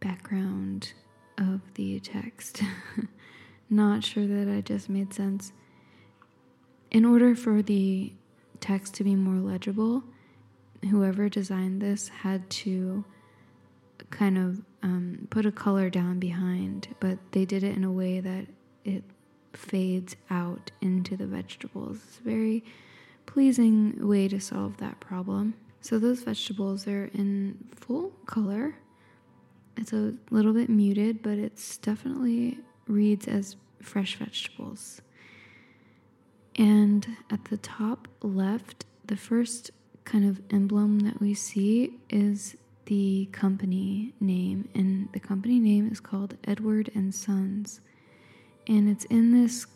background 0.00 0.92
of 1.36 1.60
the 1.74 2.00
text. 2.00 2.62
Not 3.70 4.02
sure 4.02 4.26
that 4.26 4.48
I 4.48 4.62
just 4.62 4.88
made 4.88 5.12
sense. 5.12 5.52
In 6.90 7.04
order 7.04 7.34
for 7.34 7.62
the 7.62 8.12
text 8.60 8.94
to 8.94 9.04
be 9.04 9.14
more 9.14 9.40
legible, 9.40 10.04
whoever 10.90 11.28
designed 11.28 11.82
this 11.82 12.08
had 12.08 12.48
to 12.50 13.04
kind 14.10 14.38
of 14.38 14.62
um, 14.82 15.26
put 15.30 15.44
a 15.44 15.52
color 15.52 15.90
down 15.90 16.18
behind, 16.18 16.88
but 17.00 17.18
they 17.32 17.44
did 17.44 17.62
it 17.62 17.76
in 17.76 17.84
a 17.84 17.92
way 17.92 18.20
that 18.20 18.46
it 18.84 19.04
fades 19.52 20.16
out 20.30 20.70
into 20.80 21.16
the 21.16 21.26
vegetables. 21.26 21.98
It's 22.08 22.18
a 22.18 22.22
very 22.22 22.64
pleasing 23.26 24.06
way 24.06 24.28
to 24.28 24.40
solve 24.40 24.78
that 24.78 25.00
problem. 25.00 25.54
So 25.80 25.98
those 25.98 26.22
vegetables 26.22 26.86
are 26.86 27.06
in 27.06 27.58
full 27.74 28.10
color. 28.26 28.76
It's 29.76 29.92
a 29.92 30.14
little 30.30 30.52
bit 30.52 30.68
muted, 30.68 31.22
but 31.22 31.38
it's 31.38 31.76
definitely 31.78 32.58
reads 32.86 33.28
as 33.28 33.56
fresh 33.82 34.16
vegetables. 34.16 35.02
And 36.58 37.06
at 37.30 37.44
the 37.44 37.56
top 37.56 38.08
left, 38.20 38.84
the 39.06 39.16
first 39.16 39.70
kind 40.04 40.28
of 40.28 40.42
emblem 40.50 40.98
that 41.00 41.20
we 41.20 41.32
see 41.32 41.98
is 42.10 42.56
the 42.86 43.28
company 43.30 44.12
name, 44.18 44.68
and 44.74 45.08
the 45.12 45.20
company 45.20 45.60
name 45.60 45.88
is 45.92 46.00
called 46.00 46.36
Edward 46.44 46.90
and 46.94 47.14
Sons. 47.14 47.80
And 48.66 48.88
it's 48.88 49.04
in 49.04 49.30
this 49.30 49.66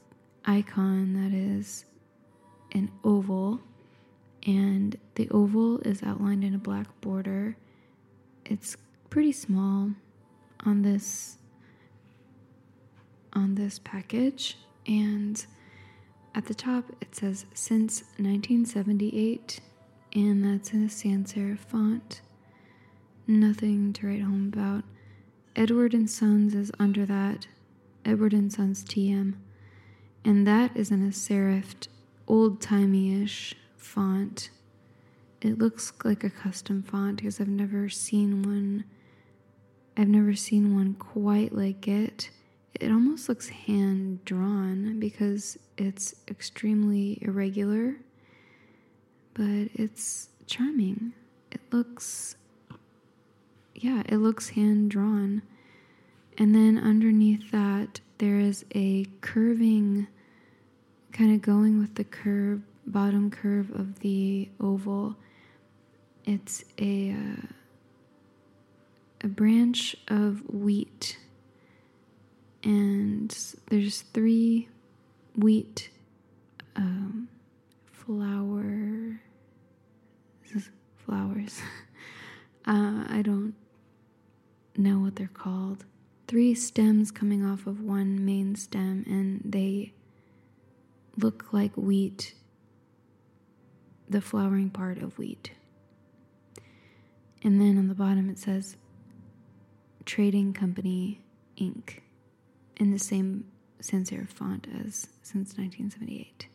icon 0.44 1.12
that 1.14 1.32
is 1.32 1.84
an 2.72 2.90
oval, 3.04 3.60
and 4.44 4.98
the 5.14 5.30
oval 5.30 5.78
is 5.80 6.02
outlined 6.02 6.42
in 6.42 6.54
a 6.54 6.58
black 6.58 6.88
border. 7.00 7.56
It's 8.44 8.76
pretty 9.08 9.32
small 9.32 9.92
on 10.64 10.82
this 10.82 11.38
on 13.34 13.54
this 13.54 13.78
package 13.78 14.58
and 14.86 15.46
at 16.34 16.46
the 16.46 16.54
top 16.54 16.84
it 17.00 17.14
says 17.14 17.46
since 17.54 18.02
1978 18.18 19.60
and 20.14 20.44
that's 20.44 20.72
in 20.72 20.84
a 20.84 20.90
sans 20.90 21.32
serif 21.32 21.58
font 21.58 22.20
nothing 23.26 23.92
to 23.94 24.06
write 24.06 24.22
home 24.22 24.50
about. 24.52 24.84
Edward 25.54 25.94
and 25.94 26.08
Sons 26.08 26.54
is 26.54 26.72
under 26.78 27.04
that. 27.06 27.46
Edward 28.04 28.32
and 28.32 28.52
Sons 28.52 28.84
TM. 28.84 29.34
And 30.24 30.46
that 30.46 30.76
is 30.76 30.90
in 30.90 31.02
a 31.06 31.10
serifed, 31.10 31.88
old 32.26 32.60
timey 32.60 33.22
ish 33.22 33.54
font. 33.76 34.50
It 35.40 35.58
looks 35.58 35.92
like 36.04 36.22
a 36.24 36.30
custom 36.30 36.82
font 36.82 37.16
because 37.16 37.40
I've 37.40 37.48
never 37.48 37.88
seen 37.88 38.42
one. 38.42 38.84
I've 39.96 40.08
never 40.08 40.34
seen 40.34 40.74
one 40.74 40.94
quite 40.94 41.54
like 41.54 41.86
it. 41.88 42.30
It 42.80 42.90
almost 42.90 43.28
looks 43.28 43.48
hand 43.48 44.24
drawn 44.24 44.98
because 44.98 45.58
it's 45.76 46.14
extremely 46.28 47.18
irregular, 47.20 47.96
but 49.34 49.68
it's 49.74 50.28
charming. 50.46 51.12
It 51.50 51.60
looks, 51.70 52.36
yeah, 53.74 54.02
it 54.06 54.16
looks 54.16 54.50
hand 54.50 54.90
drawn. 54.90 55.42
And 56.38 56.54
then 56.54 56.78
underneath 56.78 57.50
that, 57.50 58.00
there 58.18 58.38
is 58.40 58.64
a 58.74 59.06
curving, 59.20 60.06
kind 61.12 61.34
of 61.34 61.42
going 61.42 61.78
with 61.78 61.94
the 61.96 62.04
curve, 62.04 62.62
bottom 62.86 63.30
curve 63.30 63.70
of 63.70 64.00
the 64.00 64.48
oval. 64.60 65.16
It's 66.24 66.64
a 66.78 67.12
uh, 67.12 67.46
a 69.24 69.28
branch 69.28 69.96
of 70.08 70.42
wheat, 70.52 71.18
and 72.62 73.36
there's 73.68 74.02
three 74.02 74.68
wheat 75.36 75.90
um, 76.76 77.28
flower 77.90 79.20
flowers. 81.04 81.60
uh, 82.66 83.04
I 83.08 83.22
don't 83.24 83.54
know 84.76 84.98
what 84.98 85.16
they're 85.16 85.28
called. 85.28 85.84
Three 86.28 86.54
stems 86.54 87.10
coming 87.10 87.44
off 87.44 87.66
of 87.66 87.80
one 87.80 88.24
main 88.24 88.54
stem, 88.56 89.04
and 89.06 89.42
they 89.44 89.92
look 91.16 91.52
like 91.52 91.76
wheat, 91.76 92.34
the 94.08 94.20
flowering 94.20 94.70
part 94.70 94.98
of 94.98 95.18
wheat. 95.18 95.50
And 97.42 97.60
then 97.60 97.76
on 97.76 97.88
the 97.88 97.94
bottom 97.94 98.30
it 98.30 98.38
says 98.38 98.76
Trading 100.04 100.52
Company 100.52 101.20
Inc. 101.58 101.98
in 102.82 102.90
the 102.90 102.98
same 102.98 103.44
sans 103.80 104.10
serif 104.10 104.28
font 104.28 104.66
as 104.84 105.06
since 105.22 105.56
1978. 105.56 106.46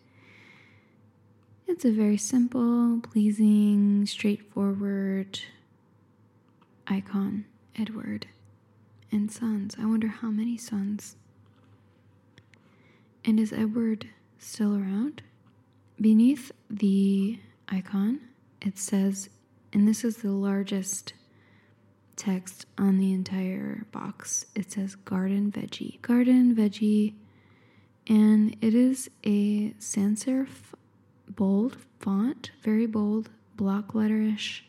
It's 1.67 1.85
a 1.85 1.91
very 1.91 2.17
simple, 2.17 2.99
pleasing, 3.01 4.05
straightforward 4.05 5.39
icon, 6.85 7.45
Edward. 7.77 8.27
And 9.09 9.31
sons. 9.31 9.77
I 9.79 9.85
wonder 9.85 10.07
how 10.07 10.27
many 10.27 10.57
sons. 10.57 11.15
And 13.23 13.39
is 13.39 13.53
Edward 13.53 14.09
still 14.37 14.75
around? 14.75 15.21
Beneath 15.99 16.51
the 16.69 17.39
icon, 17.69 18.19
it 18.61 18.77
says, 18.77 19.29
and 19.71 19.87
this 19.87 20.03
is 20.03 20.17
the 20.17 20.31
largest 20.31 21.13
text 22.17 22.65
on 22.77 22.97
the 22.97 23.13
entire 23.13 23.85
box. 23.91 24.45
It 24.55 24.71
says 24.71 24.95
garden 24.95 25.51
veggie. 25.51 26.01
Garden 26.01 26.53
veggie, 26.55 27.13
and 28.07 28.57
it 28.59 28.73
is 28.73 29.09
a 29.25 29.73
sans 29.79 30.25
serif 30.25 30.73
bold 31.29 31.77
font, 31.99 32.51
very 32.63 32.85
bold, 32.85 33.29
block 33.55 33.93
letterish. 33.93 34.61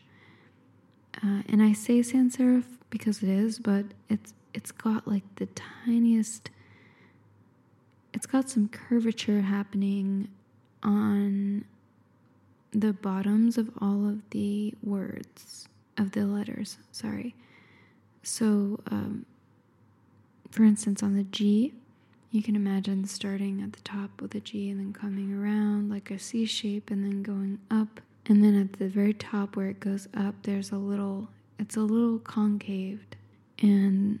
Uh, 1.21 1.41
and 1.49 1.61
I 1.61 1.73
say 1.73 2.01
sans 2.01 2.37
serif 2.37 2.65
because 2.89 3.21
it 3.21 3.29
is, 3.29 3.59
but 3.59 3.85
it's 4.09 4.33
it's 4.53 4.71
got 4.71 5.07
like 5.07 5.23
the 5.35 5.47
tiniest. 5.47 6.49
It's 8.13 8.25
got 8.25 8.49
some 8.49 8.69
curvature 8.69 9.41
happening 9.41 10.29
on 10.81 11.65
the 12.71 12.93
bottoms 12.93 13.57
of 13.57 13.69
all 13.81 14.07
of 14.07 14.27
the 14.31 14.73
words 14.83 15.68
of 15.99 16.11
the 16.11 16.25
letters. 16.25 16.77
Sorry. 16.91 17.35
So, 18.23 18.79
um, 18.89 19.25
for 20.49 20.63
instance, 20.63 21.03
on 21.03 21.15
the 21.15 21.23
G, 21.23 21.73
you 22.31 22.43
can 22.43 22.55
imagine 22.55 23.05
starting 23.05 23.61
at 23.61 23.73
the 23.73 23.81
top 23.81 24.21
with 24.21 24.35
a 24.35 24.39
G 24.39 24.69
and 24.69 24.79
then 24.79 24.93
coming 24.93 25.33
around 25.33 25.89
like 25.89 26.11
a 26.11 26.19
C 26.19 26.45
shape 26.45 26.89
and 26.91 27.03
then 27.03 27.23
going 27.23 27.59
up. 27.69 28.01
And 28.25 28.43
then 28.43 28.59
at 28.59 28.73
the 28.73 28.87
very 28.87 29.13
top 29.13 29.55
where 29.55 29.67
it 29.67 29.79
goes 29.79 30.07
up, 30.15 30.35
there's 30.43 30.71
a 30.71 30.77
little, 30.77 31.29
it's 31.57 31.75
a 31.75 31.81
little 31.81 32.19
concaved. 32.19 33.15
And 33.61 34.19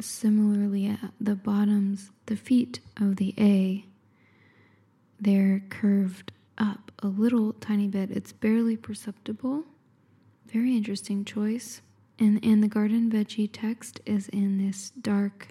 similarly, 0.00 0.86
at 0.86 1.12
the 1.20 1.36
bottoms, 1.36 2.10
the 2.26 2.36
feet 2.36 2.80
of 3.00 3.16
the 3.16 3.34
A, 3.38 3.84
they're 5.20 5.62
curved 5.70 6.32
up 6.58 6.90
a 7.00 7.06
little 7.06 7.52
tiny 7.54 7.86
bit. 7.86 8.10
It's 8.10 8.32
barely 8.32 8.76
perceptible. 8.76 9.64
Very 10.54 10.76
interesting 10.76 11.24
choice. 11.24 11.82
And, 12.20 12.38
and 12.44 12.62
the 12.62 12.68
garden 12.68 13.10
veggie 13.10 13.50
text 13.52 14.00
is 14.06 14.28
in 14.28 14.64
this 14.64 14.90
dark, 14.90 15.48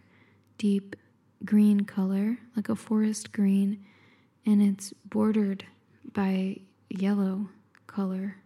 deep 0.57 0.95
green 1.43 1.81
color, 1.81 2.37
like 2.55 2.69
a 2.69 2.75
forest 2.77 3.33
green, 3.33 3.83
and 4.45 4.61
it's 4.61 4.93
bordered 5.03 5.65
by 6.13 6.61
yellow 6.89 7.49
color. 7.85 8.37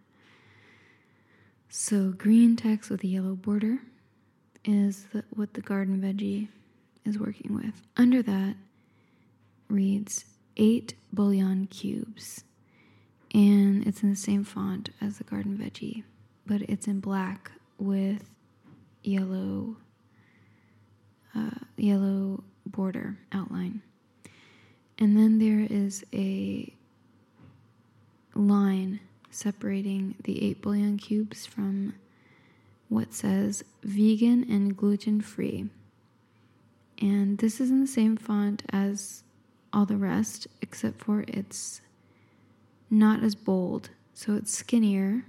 So, 1.68 2.10
green 2.10 2.56
text 2.56 2.90
with 2.90 3.04
a 3.04 3.06
yellow 3.06 3.36
border 3.36 3.78
is 4.64 5.06
the, 5.12 5.22
what 5.30 5.54
the 5.54 5.60
garden 5.60 6.00
veggie 6.00 6.48
is 7.04 7.20
working 7.20 7.54
with. 7.54 7.82
Under 7.96 8.20
that 8.22 8.56
reads 9.68 10.24
eight 10.56 10.94
bouillon 11.12 11.68
cubes, 11.68 12.42
and 13.32 13.86
it's 13.86 14.02
in 14.02 14.10
the 14.10 14.16
same 14.16 14.42
font 14.42 14.90
as 15.00 15.18
the 15.18 15.24
garden 15.24 15.56
veggie, 15.56 16.02
but 16.48 16.62
it's 16.62 16.88
in 16.88 16.98
black 16.98 17.52
with 17.78 18.24
yellow, 19.04 19.76
uh, 21.36 21.50
yellow 21.76 22.42
border 22.66 23.18
outline. 23.30 23.82
And 24.98 25.16
then 25.16 25.38
there 25.38 25.66
is 25.70 26.04
a 26.12 26.72
line 28.34 29.00
separating 29.30 30.14
the 30.24 30.42
8 30.42 30.62
bouillon 30.62 30.96
cubes 30.96 31.44
from 31.46 31.94
what 32.88 33.12
says 33.12 33.62
vegan 33.82 34.50
and 34.50 34.76
gluten 34.76 35.20
free. 35.20 35.68
And 37.00 37.38
this 37.38 37.60
is 37.60 37.70
in 37.70 37.80
the 37.80 37.86
same 37.86 38.16
font 38.16 38.62
as 38.70 39.22
all 39.72 39.84
the 39.84 39.98
rest, 39.98 40.48
except 40.62 40.98
for 41.04 41.24
it's 41.28 41.82
not 42.90 43.22
as 43.22 43.34
bold. 43.34 43.90
So 44.14 44.34
it's 44.34 44.52
skinnier, 44.52 45.24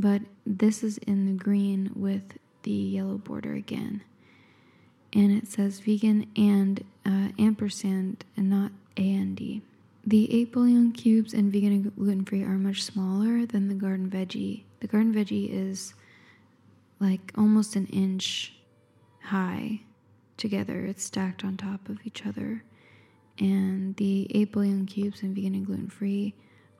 but 0.00 0.22
this 0.46 0.82
is 0.82 0.98
in 0.98 1.26
the 1.26 1.32
green 1.32 1.90
with 1.94 2.38
the 2.62 2.70
yellow 2.70 3.18
border 3.18 3.54
again 3.54 4.02
and 5.12 5.32
it 5.32 5.48
says 5.48 5.80
vegan 5.80 6.26
and 6.36 6.84
uh, 7.04 7.28
ampersand 7.38 8.24
and 8.36 8.50
not 8.50 8.72
A-N-D. 8.96 9.62
The 10.06 10.34
8 10.42 10.52
bouillon 10.52 10.92
cubes 10.92 11.34
and 11.34 11.52
vegan 11.52 11.72
and 11.72 11.96
gluten 11.96 12.24
free 12.24 12.42
are 12.42 12.58
much 12.58 12.82
smaller 12.82 13.44
than 13.44 13.68
the 13.68 13.74
garden 13.74 14.08
veggie. 14.08 14.62
The 14.80 14.86
garden 14.86 15.12
veggie 15.12 15.48
is 15.50 15.94
like 17.00 17.32
almost 17.36 17.76
an 17.76 17.86
inch 17.86 18.54
high 19.22 19.80
together, 20.36 20.86
it's 20.86 21.04
stacked 21.04 21.44
on 21.44 21.56
top 21.56 21.88
of 21.88 21.98
each 22.04 22.26
other. 22.26 22.64
And 23.38 23.96
the 23.96 24.26
8 24.34 24.52
bouillon 24.52 24.86
cubes 24.86 25.22
and 25.22 25.34
vegan 25.34 25.54
and 25.54 25.66
gluten 25.66 25.88
free 25.88 26.34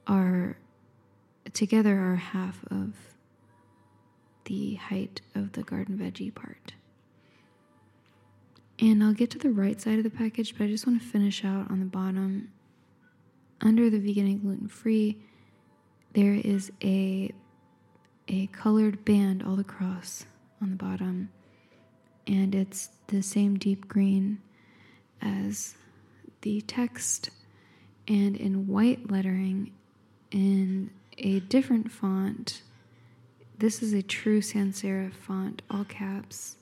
are 0.07 0.57
together 1.53 1.99
are 1.99 2.17
half 2.17 2.65
of 2.71 2.95
the 4.45 4.75
height 4.75 5.21
of 5.35 5.53
the 5.53 5.63
garden 5.63 5.97
veggie 5.99 6.35
part. 6.35 6.75
And 8.79 9.05
I'll 9.05 9.13
get 9.13 9.31
to 9.31 9.39
the 9.39 9.51
right 9.51 9.81
side 9.81 9.99
of 9.99 10.05
the 10.05 10.11
package, 10.11 10.57
but 10.57 10.65
I 10.65 10.69
just 10.69 10.87
want 10.87 11.01
to 11.03 11.07
finish 11.07 11.45
out 11.45 11.71
on 11.71 11.81
the 11.81 11.87
bottom. 11.87 12.51
Under 13.61 13.91
the 13.91 13.99
vegan 13.99 14.27
and 14.27 14.41
gluten 14.41 14.69
free, 14.69 15.19
there 16.15 16.35
is 16.35 16.73
a 16.83 17.33
a 18.29 18.47
colored 18.49 19.05
band 19.05 19.43
all 19.43 19.59
across 19.59 20.25
on 20.63 20.71
the 20.71 20.77
bottom, 20.77 21.31
and 22.27 22.55
it's 22.55 22.91
the 23.09 23.23
same 23.23 23.59
deep 23.59 23.89
green 23.89 24.41
as 25.21 25.75
the 26.43 26.61
text, 26.63 27.31
and 28.09 28.37
in 28.37 28.67
white 28.67 29.11
lettering 29.11 29.73
in 30.31 30.91
a 31.21 31.41
different 31.41 31.91
font. 31.91 32.63
This 33.59 33.83
is 33.83 33.93
a 33.93 34.03
true 34.03 34.41
sans 34.41 34.81
serif 34.81 35.13
font, 35.13 35.63
all 35.71 35.85
caps. 35.85 36.57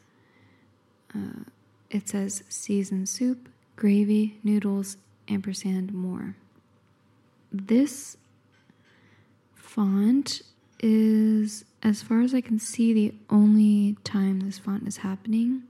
Uh, 1.14 1.44
it 1.90 2.08
says 2.08 2.42
season 2.48 3.06
soup, 3.06 3.48
gravy, 3.76 4.38
noodles, 4.42 4.96
ampersand, 5.28 5.94
more. 5.94 6.36
This 7.52 8.16
font 9.54 10.42
is, 10.80 11.64
as 11.82 12.02
far 12.02 12.20
as 12.20 12.34
I 12.34 12.40
can 12.40 12.58
see, 12.58 12.92
the 12.92 13.14
only 13.30 13.96
time 14.04 14.40
this 14.40 14.58
font 14.58 14.86
is 14.86 14.98
happening. 14.98 15.62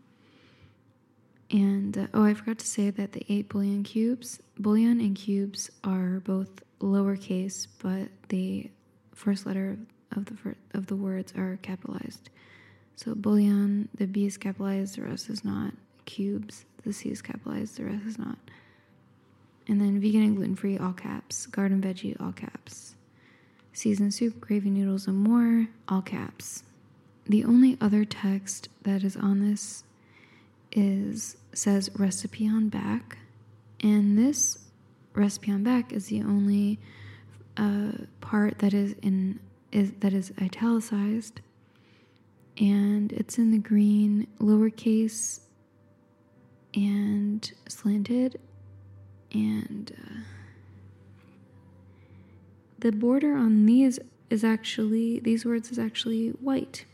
And 1.51 1.96
uh, 1.96 2.07
oh, 2.12 2.24
I 2.24 2.35
forgot 2.35 2.59
to 2.59 2.66
say 2.66 2.90
that 2.90 3.12
the 3.12 3.24
eight 3.29 3.48
bullion 3.48 3.83
cubes, 3.83 4.40
bullion 4.59 5.01
and 5.01 5.16
cubes 5.16 5.70
are 5.83 6.20
both 6.20 6.62
lowercase, 6.81 7.66
but 7.83 8.09
the 8.29 8.70
first 9.19 9.47
letter 9.47 9.77
of 10.13 10.27
the 10.27 10.35
fir- 10.35 10.57
of 10.73 10.87
the 10.87 10.97
words 10.97 11.33
are 11.37 11.59
capitalized. 11.61 12.31
So 12.97 13.15
bullion, 13.15 13.89
the 13.95 14.07
B 14.07 14.27
is 14.27 14.37
capitalized, 14.37 14.97
the 14.97 15.03
rest 15.03 15.29
is 15.29 15.45
not. 15.45 15.75
Cubes, 16.05 16.65
the 16.85 16.93
C 16.93 17.11
is 17.11 17.21
capitalized, 17.21 17.77
the 17.77 17.85
rest 17.85 18.07
is 18.07 18.19
not. 18.19 18.39
And 19.67 19.81
then 19.81 20.01
vegan 20.01 20.23
and 20.23 20.37
gluten 20.37 20.57
free, 20.57 20.79
all 20.79 20.95
caps. 20.95 21.47
Garden 21.47 21.83
veggie, 21.83 22.19
all 22.21 22.33
caps. 22.33 22.95
Seasoned 23.73 24.15
soup, 24.15 24.41
gravy 24.41 24.71
noodles, 24.71 25.07
and 25.07 25.19
more, 25.19 25.69
all 25.89 26.01
caps. 26.03 26.63
The 27.27 27.45
only 27.45 27.77
other 27.81 28.05
text 28.05 28.69
that 28.83 29.05
is 29.05 29.17
on 29.17 29.41
this 29.41 29.85
is 30.73 31.37
says 31.53 31.91
recipe 31.99 32.49
on 32.49 32.69
back, 32.69 33.19
and 33.81 34.19
this 34.19 34.59
recipe 35.13 35.53
on 35.53 35.63
back 35.63 35.93
is 35.93 36.07
the 36.07 36.23
only 36.23 36.79
part 38.21 38.59
that 38.59 38.73
is 38.75 38.94
in 39.03 39.40
is 39.73 39.92
that 40.01 40.12
is 40.12 40.33
italicized, 40.40 41.40
and 42.59 43.12
it's 43.12 43.38
in 43.38 43.51
the 43.51 43.59
green 43.59 44.27
lowercase 44.40 45.40
and 46.75 47.53
slanted, 47.68 48.40
and 49.33 49.92
uh, 49.99 50.21
the 52.79 52.92
border 52.92 53.35
on 53.35 53.66
these 53.66 53.99
is 54.31 54.44
actually 54.44 55.18
these 55.21 55.44
words 55.44 55.71
is 55.71 55.79
actually 55.79 56.29
white. 56.31 56.85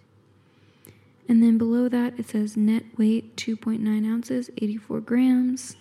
And 1.29 1.43
then 1.43 1.57
below 1.57 1.89
that, 1.89 2.19
it 2.19 2.29
says 2.29 2.57
net 2.57 2.85
weight 2.99 3.37
2.9 3.37 4.07
ounces, 4.07 4.51
84 4.59 5.01
grams. 5.01 5.77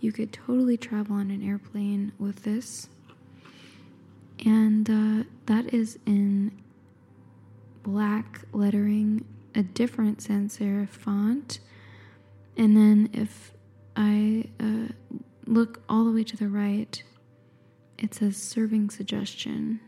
You 0.00 0.12
could 0.12 0.32
totally 0.32 0.76
travel 0.76 1.16
on 1.16 1.30
an 1.30 1.46
airplane 1.46 2.12
with 2.18 2.42
this. 2.42 2.88
And 4.44 4.88
uh, 4.88 5.24
that 5.46 5.72
is 5.74 5.98
in 6.06 6.52
black 7.82 8.40
lettering, 8.52 9.24
a 9.54 9.62
different 9.62 10.22
sans 10.22 10.56
serif 10.56 10.88
font. 10.88 11.60
And 12.56 12.76
then 12.76 13.10
if 13.12 13.52
I 13.96 14.44
uh, 14.58 14.92
look 15.46 15.82
all 15.88 16.04
the 16.04 16.12
way 16.12 16.24
to 16.24 16.36
the 16.36 16.48
right, 16.48 17.02
it 17.98 18.14
says 18.14 18.36
serving 18.36 18.90
suggestion 18.90 19.80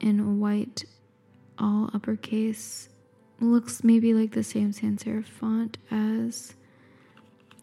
in 0.00 0.40
white, 0.40 0.84
all 1.58 1.90
uppercase 1.92 2.88
looks 3.40 3.84
maybe 3.84 4.14
like 4.14 4.32
the 4.32 4.42
same 4.42 4.72
sans 4.72 5.02
serif 5.02 5.26
font 5.26 5.78
as 5.90 6.54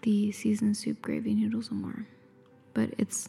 the 0.04 0.32
seasoned 0.32 0.78
soup 0.78 1.02
gravy 1.02 1.34
noodles 1.34 1.72
and 1.72 1.82
more, 1.82 2.06
but 2.74 2.90
it's 2.98 3.28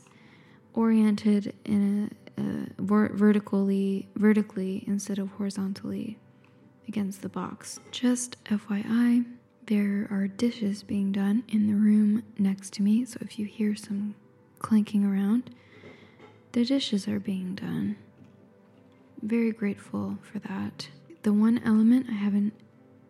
oriented 0.75 1.55
in 1.65 2.11
a, 2.11 2.26
Uh, 2.39 2.67
ver- 2.79 3.09
vertically 3.15 4.09
vertically 4.15 4.85
instead 4.87 5.19
of 5.19 5.31
horizontally 5.33 6.19
against 6.87 7.23
the 7.23 7.29
box. 7.31 7.81
Just 7.91 8.43
FYI, 8.45 9.25
there 9.67 10.07
are 10.11 10.29
dishes 10.29 10.83
being 10.83 11.13
done 11.13 11.45
in 11.49 11.67
the 11.67 11.75
room 11.75 12.23
next 12.39 12.73
to 12.75 12.83
me, 12.83 13.05
so 13.05 13.19
if 13.23 13.39
you 13.39 13.47
hear 13.47 13.75
some 13.75 14.15
clanking 14.59 15.05
around, 15.05 15.51
the 16.53 16.65
dishes 16.65 17.09
are 17.09 17.19
being 17.19 17.55
done. 17.55 17.97
Very 19.23 19.51
grateful 19.53 20.19
for 20.23 20.39
that. 20.41 20.89
The 21.23 21.33
one 21.33 21.61
element 21.65 22.07
I 22.11 22.15
haven't 22.15 22.53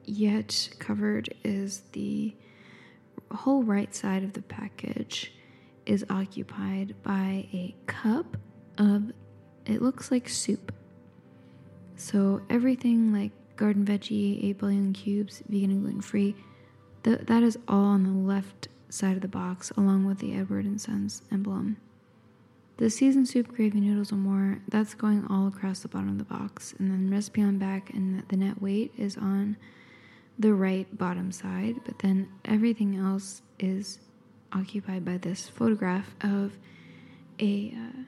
yet 0.05 0.71
covered 0.79 1.35
is 1.45 1.83
the 1.93 2.35
whole 3.31 3.63
right 3.63 3.95
side 3.95 4.23
of 4.23 4.33
the 4.33 4.43
package 4.43 5.33
is 5.85 6.05
occupied 6.09 6.95
by 7.03 7.49
a 7.53 7.75
cup 7.87 8.37
of 8.79 9.13
it 9.65 9.83
looks 9.83 10.11
like 10.11 10.29
soup. 10.29 10.73
So 11.97 12.43
everything 12.51 13.13
like 13.13 13.33
garden 13.57 13.85
veggie, 13.85 14.45
8 14.51 14.59
bouillon 14.59 14.93
cubes, 14.93 15.43
vegan 15.49 15.71
and 15.71 15.83
gluten 15.83 16.01
free, 16.01 16.37
th- 17.03 17.21
that 17.23 17.43
is 17.43 17.59
all 17.67 17.85
on 17.85 18.05
the 18.05 18.11
left 18.11 18.69
side 18.89 19.17
of 19.17 19.23
the 19.23 19.29
box 19.29 19.71
along 19.77 20.05
with 20.05 20.19
the 20.19 20.35
Edward 20.35 20.65
and 20.65 20.81
Sons 20.81 21.23
emblem. 21.33 21.79
The 22.79 22.91
seasoned 22.91 23.27
soup, 23.27 23.49
gravy 23.49 23.81
noodles, 23.81 24.13
and 24.13 24.21
more, 24.21 24.61
that's 24.69 24.93
going 24.93 25.27
all 25.31 25.47
across 25.47 25.81
the 25.81 25.89
bottom 25.89 26.11
of 26.11 26.19
the 26.19 26.25
box. 26.25 26.75
And 26.79 26.91
then 26.91 27.11
recipe 27.11 27.41
on 27.41 27.59
back 27.59 27.91
and 27.91 28.23
the 28.29 28.37
net 28.37 28.61
weight 28.61 28.93
is 28.99 29.17
on 29.17 29.57
the 30.39 30.53
right 30.53 30.87
bottom 30.99 31.33
side. 31.33 31.77
But 31.87 32.01
then 32.01 32.29
everything 32.45 32.97
else 32.97 33.41
is 33.59 33.99
occupied 34.53 35.07
by 35.07 35.17
this 35.17 35.49
photograph 35.49 36.15
of 36.21 36.59
a, 37.41 37.75
uh, 37.75 38.03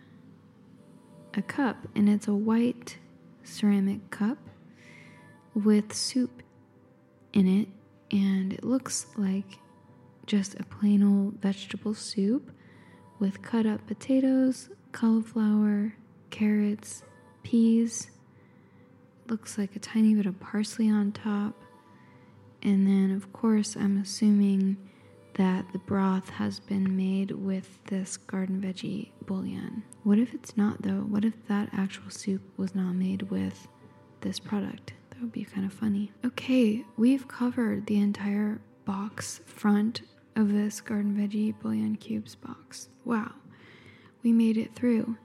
a 1.38 1.42
cup. 1.42 1.76
And 1.94 2.08
it's 2.08 2.28
a 2.28 2.34
white 2.34 2.98
ceramic 3.44 4.10
cup 4.10 4.38
with 5.54 5.94
soup 5.94 6.42
in 7.32 7.46
it. 7.46 7.68
And 8.10 8.52
it 8.52 8.64
looks 8.64 9.06
like 9.16 9.58
just 10.26 10.58
a 10.60 10.64
plain 10.64 11.02
old 11.02 11.40
vegetable 11.40 11.94
soup 11.94 12.50
with 13.18 13.42
cut 13.42 13.66
up 13.66 13.86
potatoes, 13.86 14.68
cauliflower, 14.92 15.94
carrots, 16.30 17.02
peas. 17.42 18.10
Looks 19.28 19.58
like 19.58 19.76
a 19.76 19.78
tiny 19.78 20.14
bit 20.14 20.26
of 20.26 20.38
parsley 20.40 20.90
on 20.90 21.12
top. 21.12 21.54
And 22.62 22.86
then, 22.86 23.14
of 23.14 23.32
course, 23.32 23.76
I'm 23.76 23.98
assuming 24.00 24.76
that 25.34 25.72
the 25.72 25.78
broth 25.78 26.30
has 26.30 26.58
been 26.58 26.96
made 26.96 27.30
with 27.30 27.78
this 27.84 28.16
garden 28.16 28.60
veggie 28.60 29.10
bouillon. 29.28 29.84
What 30.04 30.18
if 30.18 30.32
it's 30.32 30.56
not, 30.56 30.80
though? 30.82 31.02
What 31.02 31.24
if 31.24 31.34
that 31.48 31.68
actual 31.72 32.10
soup 32.10 32.40
was 32.56 32.74
not 32.74 32.94
made 32.94 33.30
with 33.30 33.68
this 34.22 34.40
product? 34.40 34.94
That 35.10 35.20
would 35.20 35.32
be 35.32 35.44
kind 35.44 35.66
of 35.66 35.72
funny. 35.72 36.10
Okay, 36.24 36.84
we've 36.96 37.28
covered 37.28 37.86
the 37.86 38.00
entire 38.00 38.60
box 38.86 39.40
front 39.44 40.00
of 40.34 40.52
this 40.52 40.80
garden 40.80 41.14
veggie 41.14 41.54
bouillon 41.60 41.96
cubes 41.96 42.34
box. 42.34 42.88
Wow, 43.04 43.32
we 44.22 44.32
made 44.32 44.56
it 44.56 44.74
through. 44.74 45.18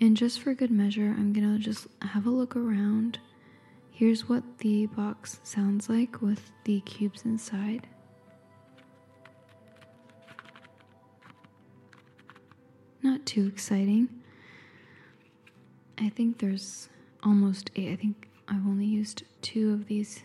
And 0.00 0.16
just 0.16 0.40
for 0.40 0.54
good 0.54 0.70
measure, 0.70 1.14
I'm 1.18 1.32
gonna 1.32 1.58
just 1.58 1.88
have 2.00 2.26
a 2.26 2.30
look 2.30 2.54
around. 2.54 3.18
Here's 3.90 4.28
what 4.28 4.58
the 4.58 4.86
box 4.86 5.40
sounds 5.42 5.88
like 5.88 6.22
with 6.22 6.52
the 6.64 6.80
cubes 6.82 7.24
inside. 7.24 7.88
Not 13.02 13.26
too 13.26 13.46
exciting. 13.46 14.08
I 15.98 16.08
think 16.08 16.38
there's 16.38 16.88
almost 17.22 17.70
eight. 17.76 17.92
I 17.92 17.96
think 17.96 18.28
I've 18.48 18.66
only 18.66 18.86
used 18.86 19.24
two 19.40 19.72
of 19.72 19.86
these 19.86 20.22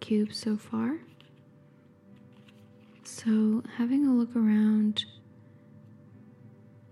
cubes 0.00 0.38
so 0.38 0.56
far. 0.56 0.98
So, 3.04 3.62
having 3.76 4.06
a 4.06 4.12
look 4.12 4.36
around, 4.36 5.04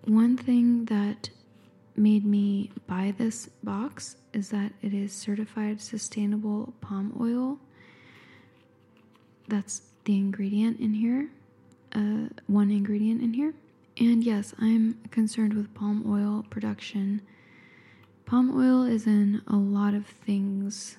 one 0.05 0.37
thing 0.37 0.87
that 0.87 1.31
made 1.97 2.25
me 2.25 2.71
buy 2.87 3.15
this 3.17 3.49
box 3.63 4.17
is 4.33 4.51
that 4.51 4.73
it 4.83 4.95
is 4.95 5.13
certified 5.13 5.81
sustainable 5.81 6.75
palm 6.81 7.17
oil. 7.21 7.59
That's 9.49 9.83
the 10.05 10.17
ingredient 10.17 10.81
in 10.81 10.95
here, 10.95 11.31
uh, 11.93 12.29
one 12.47 12.71
ingredient 12.71 13.23
in 13.23 13.33
here. 13.33 13.55
And 13.99 14.23
yes, 14.23 14.55
I'm 14.59 14.99
concerned 15.11 15.55
with 15.55 15.73
palm 15.75 16.05
oil 16.07 16.45
production. 16.51 17.23
Palm 18.27 18.51
oil 18.51 18.85
is 18.85 19.07
in 19.07 19.41
a 19.47 19.57
lot 19.57 19.95
of 19.95 20.07
things. 20.07 20.99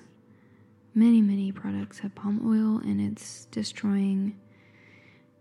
Many, 0.94 1.22
many 1.22 1.52
products 1.52 2.00
have 2.00 2.14
palm 2.16 2.40
oil, 2.44 2.78
and 2.78 3.00
it's 3.00 3.44
destroying 3.46 4.36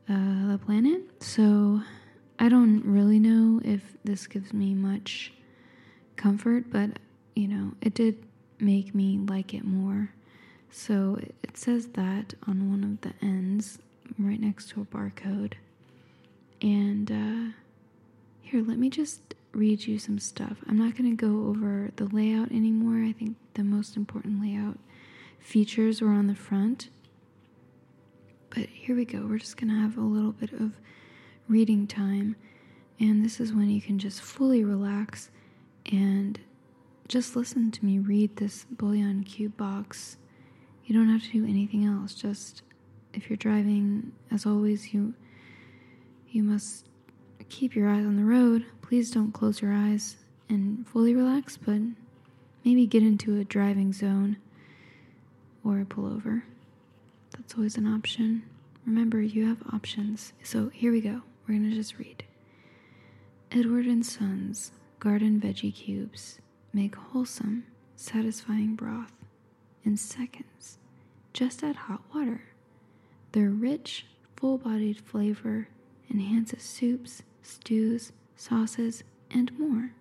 uh, 0.08 0.52
the 0.52 0.60
planet. 0.64 1.02
So 1.24 1.82
I 2.38 2.50
don't 2.50 2.84
really 2.86 3.20
know 3.20 3.60
if 3.66 3.82
this 4.04 4.28
gives 4.28 4.54
me 4.54 4.76
much 4.76 5.34
comfort, 6.16 6.66
but 6.72 7.00
you 7.36 7.48
know, 7.48 7.72
it 7.82 7.94
did 7.94 8.24
make 8.60 8.94
me 8.94 9.20
like 9.28 9.54
it 9.54 9.66
more. 9.66 10.12
So 10.70 11.18
it 11.44 11.58
says 11.58 11.88
that 11.94 12.36
on 12.48 12.70
one 12.70 12.84
of 12.84 13.02
the 13.02 13.14
ends, 13.26 13.80
right 14.20 14.40
next 14.40 14.70
to 14.72 14.82
a 14.82 14.86
barcode. 14.86 15.54
And 16.62 17.12
uh, 17.12 17.54
here, 18.42 18.64
let 18.64 18.78
me 18.78 18.90
just 18.90 19.36
read 19.52 19.86
you 19.86 20.00
some 20.00 20.20
stuff. 20.20 20.58
I'm 20.68 20.78
not 20.78 20.96
going 20.96 21.10
to 21.10 21.16
go 21.16 21.48
over 21.48 21.92
the 21.96 22.06
layout 22.06 22.52
anymore. 22.52 23.04
I 23.08 23.12
think 23.12 23.38
the 23.54 23.64
most 23.64 23.96
important 23.96 24.42
layout 24.42 24.78
features 25.40 26.02
were 26.02 26.10
on 26.10 26.28
the 26.28 26.36
front. 26.36 26.90
But 28.50 28.68
here 28.68 28.96
we 28.96 29.06
go. 29.06 29.26
We're 29.28 29.40
just 29.40 29.58
going 29.58 29.70
to 29.70 29.80
have 29.80 29.98
a 29.98 30.02
little 30.02 30.32
bit 30.32 30.54
of 30.54 30.74
reading 31.48 31.88
time. 31.88 32.36
And 33.00 33.24
this 33.24 33.40
is 33.40 33.54
when 33.54 33.70
you 33.70 33.82
can 33.82 34.00
just 34.00 34.22
fully 34.22 34.64
relax 34.64 35.30
and 35.92 36.40
just 37.08 37.36
listen 37.36 37.72
to 37.72 37.86
me 37.86 38.00
read 38.00 38.36
this 38.36 38.66
Bullion 38.72 39.24
Cube 39.24 39.56
box. 39.56 40.18
You 40.86 40.96
don't 40.96 41.10
have 41.10 41.24
to 41.24 41.32
do 41.32 41.46
anything 41.46 41.86
else. 41.86 42.14
Just 42.14 42.64
if 43.14 43.30
you're 43.30 43.38
driving, 43.38 44.12
as 44.32 44.46
always, 44.46 44.94
you 44.94 45.14
you 46.30 46.44
must 46.44 46.86
keep 47.50 47.76
your 47.76 47.90
eyes 47.90 48.06
on 48.06 48.18
the 48.18 48.24
road. 48.24 48.66
Please 48.82 49.12
don't 49.12 49.32
close 49.32 49.62
your 49.62 49.74
eyes 49.74 50.18
and 50.50 50.88
fully 50.88 51.14
relax, 51.14 51.58
but 51.58 51.82
maybe 52.64 52.86
get 52.86 53.04
into 53.04 53.40
a 53.40 53.44
driving 53.44 53.94
zone 53.94 54.38
or 55.64 55.86
pull 55.86 56.06
over. 56.06 56.44
That's 57.32 57.56
always 57.56 57.78
an 57.78 57.88
option. 57.88 58.44
Remember, 58.86 59.22
you 59.22 59.48
have 59.48 59.62
options. 59.74 60.34
So 60.44 60.70
here 60.70 60.92
we 60.92 61.02
go. 61.02 61.22
We're 61.48 61.56
going 61.56 61.70
to 61.70 61.76
just 61.76 61.98
read. 61.98 62.24
Edward 63.52 63.86
and 63.86 64.06
Sons 64.06 64.72
Garden 65.00 65.40
Veggie 65.40 65.74
Cubes 65.74 66.40
make 66.74 66.96
wholesome, 66.96 67.66
satisfying 67.96 68.76
broth 68.76 69.14
in 69.84 69.98
seconds. 69.98 70.78
Just 71.34 71.64
add 71.64 71.76
hot 71.76 72.02
water. 72.14 72.42
Their 73.32 73.50
rich, 73.50 74.06
full 74.36 74.58
bodied 74.58 75.00
flavor 75.00 75.68
enhances 76.10 76.64
soups, 76.64 77.24
stews, 77.42 78.12
sauces, 78.36 79.04
and 79.32 79.58
more. 79.60 79.92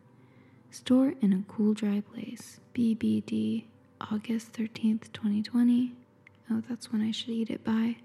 Store 0.71 1.15
in 1.21 1.33
a 1.33 1.43
cool, 1.51 1.75
dry 1.75 2.01
place. 2.01 2.61
BBD, 2.75 3.65
August 4.01 4.53
13th, 4.53 5.13
2020. 5.13 5.93
Oh, 6.51 6.63
that's 6.69 6.93
when 6.93 7.03
I 7.03 7.11
should 7.11 7.31
eat 7.31 7.51
it 7.51 7.65
by. 7.65 7.97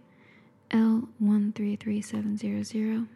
L133700. 0.71 3.07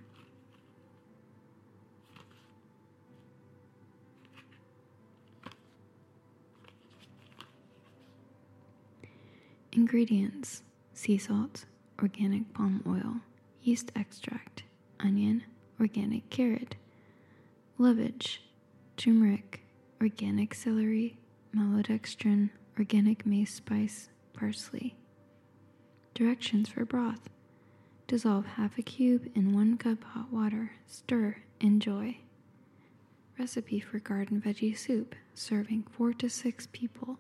Ingredients 9.71 10.61
sea 10.93 11.17
salt, 11.17 11.65
organic 12.01 12.53
palm 12.53 12.81
oil, 12.87 13.21
yeast 13.61 13.91
extract, 13.95 14.63
onion, 14.99 15.43
organic 15.79 16.29
carrot, 16.29 16.75
lovage, 17.77 18.41
turmeric, 18.97 19.61
organic 20.01 20.53
celery, 20.53 21.17
maltodextrin, 21.55 22.49
organic 22.77 23.25
mace 23.25 23.53
spice, 23.53 24.09
parsley. 24.33 24.95
Directions 26.13 26.69
for 26.69 26.85
broth 26.85 27.29
Dissolve 28.07 28.45
half 28.45 28.77
a 28.77 28.83
cube 28.83 29.31
in 29.33 29.51
one 29.53 29.77
cup 29.77 30.03
hot 30.03 30.31
water. 30.31 30.73
Stir. 30.85 31.37
Enjoy. 31.59 32.17
Recipe 33.39 33.79
for 33.79 33.97
garden 33.97 34.39
veggie 34.39 34.77
soup, 34.77 35.15
serving 35.33 35.83
4 35.89 36.13
to 36.13 36.29
6 36.29 36.67
people. 36.71 37.17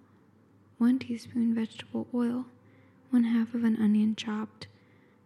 1 0.77 0.99
teaspoon 0.99 1.55
vegetable 1.55 2.07
oil, 2.13 2.45
1 3.09 3.23
half 3.23 3.55
of 3.55 3.63
an 3.63 3.77
onion 3.81 4.15
chopped, 4.15 4.67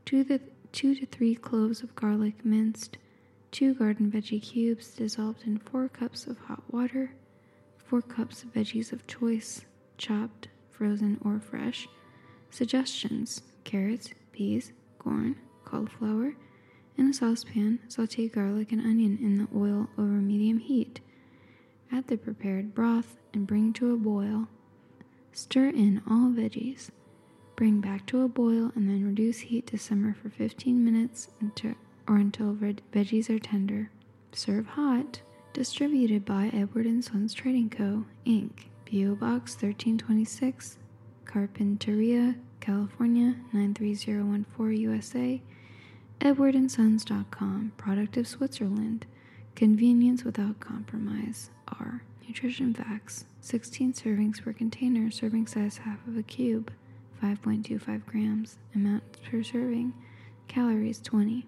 2 0.05 0.23
to, 0.25 0.39
2 0.71 0.95
to 0.95 1.05
3 1.05 1.35
cloves 1.35 1.81
of 1.81 1.95
garlic 1.95 2.45
minced, 2.45 2.97
2 3.51 3.73
garden 3.73 4.11
veggie 4.11 4.41
cubes 4.41 4.89
dissolved 4.91 5.43
in 5.45 5.57
4 5.57 5.89
cups 5.89 6.27
of 6.27 6.37
hot 6.37 6.61
water, 6.71 7.13
4 7.77 8.01
cups 8.01 8.43
of 8.43 8.53
veggies 8.53 8.91
of 8.91 9.07
choice, 9.07 9.65
chopped, 9.97 10.47
frozen, 10.69 11.19
or 11.23 11.39
fresh. 11.39 11.87
Suggestions 12.49 13.41
carrots, 13.63 14.09
peas, 14.31 14.71
corn, 14.97 15.35
cauliflower. 15.65 16.35
In 16.97 17.07
a 17.07 17.13
saucepan, 17.13 17.79
saute 17.87 18.27
garlic 18.27 18.71
and 18.71 18.81
onion 18.81 19.17
in 19.21 19.37
the 19.37 19.47
oil 19.55 19.89
over 19.97 20.07
medium 20.07 20.59
heat. 20.59 20.99
Add 21.91 22.07
the 22.07 22.17
prepared 22.17 22.73
broth 22.73 23.17
and 23.33 23.47
bring 23.47 23.73
to 23.73 23.93
a 23.93 23.97
boil. 23.97 24.47
Stir 25.31 25.69
in 25.69 26.01
all 26.09 26.29
veggies. 26.29 26.89
Bring 27.59 27.81
back 27.81 28.05
to 28.05 28.21
a 28.21 28.29
boil 28.29 28.71
and 28.73 28.87
then 28.87 29.05
reduce 29.05 29.39
heat 29.39 29.67
to 29.67 29.77
simmer 29.77 30.13
for 30.13 30.29
15 30.29 30.81
minutes 30.81 31.27
or 32.07 32.15
until 32.15 32.53
veggies 32.53 33.29
are 33.29 33.37
tender. 33.37 33.91
Serve 34.31 34.65
hot. 34.65 35.19
Distributed 35.51 36.23
by 36.23 36.51
Edward 36.53 36.87
& 37.03 37.03
Sons 37.03 37.33
Trading 37.33 37.69
Co., 37.69 38.05
Inc., 38.25 38.51
P.O. 38.85 39.15
Box 39.15 39.55
1326, 39.55 40.77
Carpinteria, 41.25 42.37
California 42.61 43.35
93014 43.51 44.79
USA 44.79 45.41
EdwardandSons.com, 46.21 47.73
product 47.75 48.15
of 48.15 48.25
Switzerland. 48.25 49.05
Convenience 49.55 50.23
without 50.23 50.61
compromise. 50.61 51.49
R. 51.67 52.03
Nutrition 52.25 52.73
facts 52.73 53.25
16 53.41 53.91
servings 53.91 54.41
per 54.41 54.53
container, 54.53 55.11
serving 55.11 55.47
size 55.47 55.79
half 55.79 56.07
of 56.07 56.15
a 56.15 56.23
cube, 56.23 56.71
5.25 57.21 58.05
grams. 58.05 58.57
Amount 58.75 59.03
per 59.23 59.43
serving, 59.43 59.93
calories 60.47 60.99
20. 61.01 61.45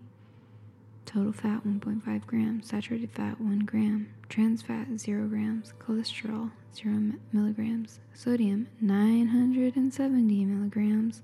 Total 1.06 1.34
fat 1.34 1.66
1.5 1.66 2.26
grams, 2.26 2.70
saturated 2.70 3.12
fat 3.12 3.42
1 3.42 3.60
gram, 3.60 4.08
trans 4.30 4.62
fat 4.62 4.88
0 4.98 5.28
grams, 5.28 5.74
cholesterol 5.80 6.52
0 6.74 7.14
milligrams, 7.34 8.00
sodium 8.14 8.68
970 8.80 10.46
milligrams, 10.46 11.22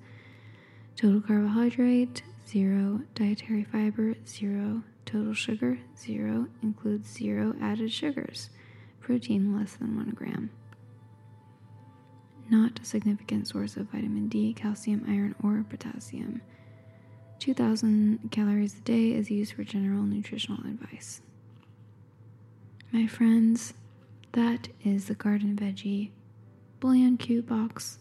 total 0.96 1.22
carbohydrate 1.22 2.22
zero 2.48 3.02
dietary 3.16 3.64
fiber, 3.64 4.16
zero 4.28 4.84
total 5.06 5.34
sugar, 5.34 5.80
zero 5.98 6.48
includes 6.62 7.10
zero 7.10 7.56
added 7.62 7.92
sugars, 7.92 8.50
protein 9.00 9.58
less 9.58 9.76
than 9.76 9.96
one 9.96 10.10
gram. 10.12 10.50
Not 12.50 12.80
a 12.80 12.86
significant 12.86 13.48
source 13.48 13.76
of 13.78 13.88
vitamin 13.88 14.30
D, 14.30 14.54
calcium, 14.54 15.04
iron, 15.08 15.36
or 15.44 15.66
potassium. 15.70 16.42
2,000 17.40 18.30
calories 18.32 18.78
a 18.78 18.82
day 18.82 19.12
is 19.12 19.30
used 19.30 19.54
for 19.54 19.64
general 19.64 20.04
nutritional 20.04 20.66
advice. 20.66 21.22
My 22.92 23.06
friends, 23.06 23.74
that 24.32 24.70
is 24.84 25.06
the 25.06 25.14
Garden 25.16 25.56
Veggie 25.56 26.12
Bullion 26.80 27.18
Cube 27.18 27.48
box. 27.48 28.00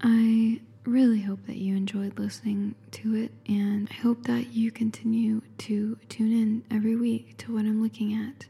I 0.00 0.60
really 0.84 1.22
hope 1.22 1.46
that 1.46 1.56
you 1.56 1.76
enjoyed 1.76 2.18
listening 2.18 2.74
to 2.92 3.14
it, 3.16 3.32
and 3.46 3.88
I 3.90 3.94
hope 3.94 4.24
that 4.24 4.52
you 4.52 4.70
continue 4.70 5.40
to 5.58 5.98
tune 6.08 6.32
in 6.32 6.64
every 6.70 6.94
week 6.94 7.36
to 7.38 7.54
what 7.54 7.64
I'm 7.64 7.82
looking 7.82 8.12
at. 8.14 8.46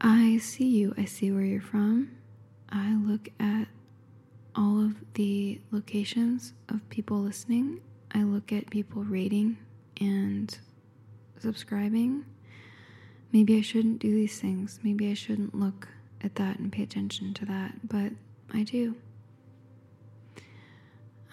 I 0.00 0.38
see 0.38 0.68
you, 0.68 0.94
I 0.96 1.04
see 1.04 1.30
where 1.30 1.44
you're 1.44 1.60
from. 1.60 2.10
I 2.70 2.94
look 2.96 3.28
at 3.38 3.68
all 4.54 4.84
of 4.84 4.94
the 5.14 5.60
locations 5.70 6.52
of 6.68 6.88
people 6.88 7.18
listening. 7.18 7.80
I 8.12 8.22
look 8.22 8.52
at 8.52 8.70
people 8.70 9.04
rating 9.04 9.58
and 10.00 10.56
subscribing. 11.38 12.24
Maybe 13.32 13.58
I 13.58 13.60
shouldn't 13.60 13.98
do 13.98 14.14
these 14.14 14.40
things. 14.40 14.80
Maybe 14.82 15.10
I 15.10 15.14
shouldn't 15.14 15.54
look 15.54 15.88
at 16.22 16.36
that 16.36 16.58
and 16.58 16.72
pay 16.72 16.82
attention 16.82 17.34
to 17.34 17.44
that, 17.46 17.86
but 17.86 18.12
I 18.52 18.62
do. 18.62 18.96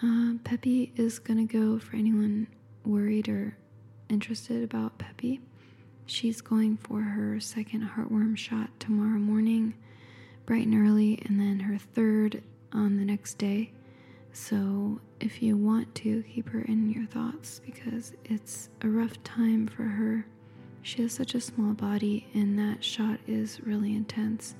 Uh, 0.02 0.34
Peppy 0.44 0.92
is 0.96 1.18
gonna 1.18 1.46
go 1.46 1.78
for 1.78 1.96
anyone 1.96 2.48
worried 2.84 3.28
or 3.28 3.56
interested 4.08 4.62
about 4.62 4.98
Peppy. 4.98 5.40
She's 6.06 6.40
going 6.42 6.76
for 6.76 7.00
her 7.00 7.40
second 7.40 7.88
heartworm 7.96 8.36
shot 8.36 8.68
tomorrow 8.78 9.18
morning, 9.18 9.74
bright 10.46 10.66
and 10.66 10.74
early, 10.74 11.20
and 11.24 11.40
then 11.40 11.60
her 11.60 11.78
third 11.78 12.42
on 12.72 12.96
the 12.96 13.04
next 13.04 13.34
day. 13.38 13.72
So, 14.32 15.00
if 15.20 15.42
you 15.42 15.56
want 15.56 15.94
to, 15.96 16.22
keep 16.24 16.48
her 16.50 16.62
in 16.62 16.90
your 16.90 17.06
thoughts 17.06 17.60
because 17.64 18.12
it's 18.24 18.68
a 18.82 18.88
rough 18.88 19.22
time 19.22 19.68
for 19.68 19.84
her. 19.84 20.26
She 20.82 21.02
has 21.02 21.12
such 21.12 21.34
a 21.34 21.40
small 21.40 21.72
body, 21.72 22.26
and 22.34 22.58
that 22.58 22.82
shot 22.82 23.20
is 23.26 23.60
really 23.62 23.94
intense. 23.94 24.56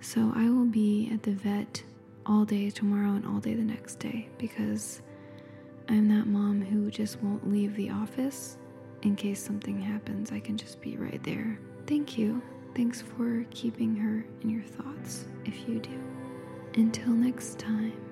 So, 0.00 0.32
I 0.34 0.48
will 0.50 0.64
be 0.66 1.10
at 1.12 1.22
the 1.22 1.32
vet 1.32 1.82
all 2.26 2.44
day 2.44 2.70
tomorrow 2.70 3.10
and 3.10 3.26
all 3.26 3.40
day 3.40 3.54
the 3.54 3.62
next 3.62 3.98
day 3.98 4.28
because 4.38 5.02
I'm 5.88 6.08
that 6.08 6.26
mom 6.26 6.62
who 6.62 6.90
just 6.90 7.22
won't 7.22 7.50
leave 7.50 7.76
the 7.76 7.90
office 7.90 8.56
in 9.02 9.16
case 9.16 9.42
something 9.42 9.80
happens. 9.80 10.32
I 10.32 10.40
can 10.40 10.56
just 10.56 10.80
be 10.80 10.96
right 10.96 11.22
there. 11.22 11.58
Thank 11.86 12.16
you. 12.16 12.42
Thanks 12.74 13.00
for 13.02 13.46
keeping 13.50 13.94
her 13.96 14.26
in 14.42 14.50
your 14.50 14.62
thoughts 14.62 15.26
if 15.44 15.68
you 15.68 15.78
do. 15.78 16.00
Until 16.74 17.12
next 17.12 17.58
time. 17.58 18.03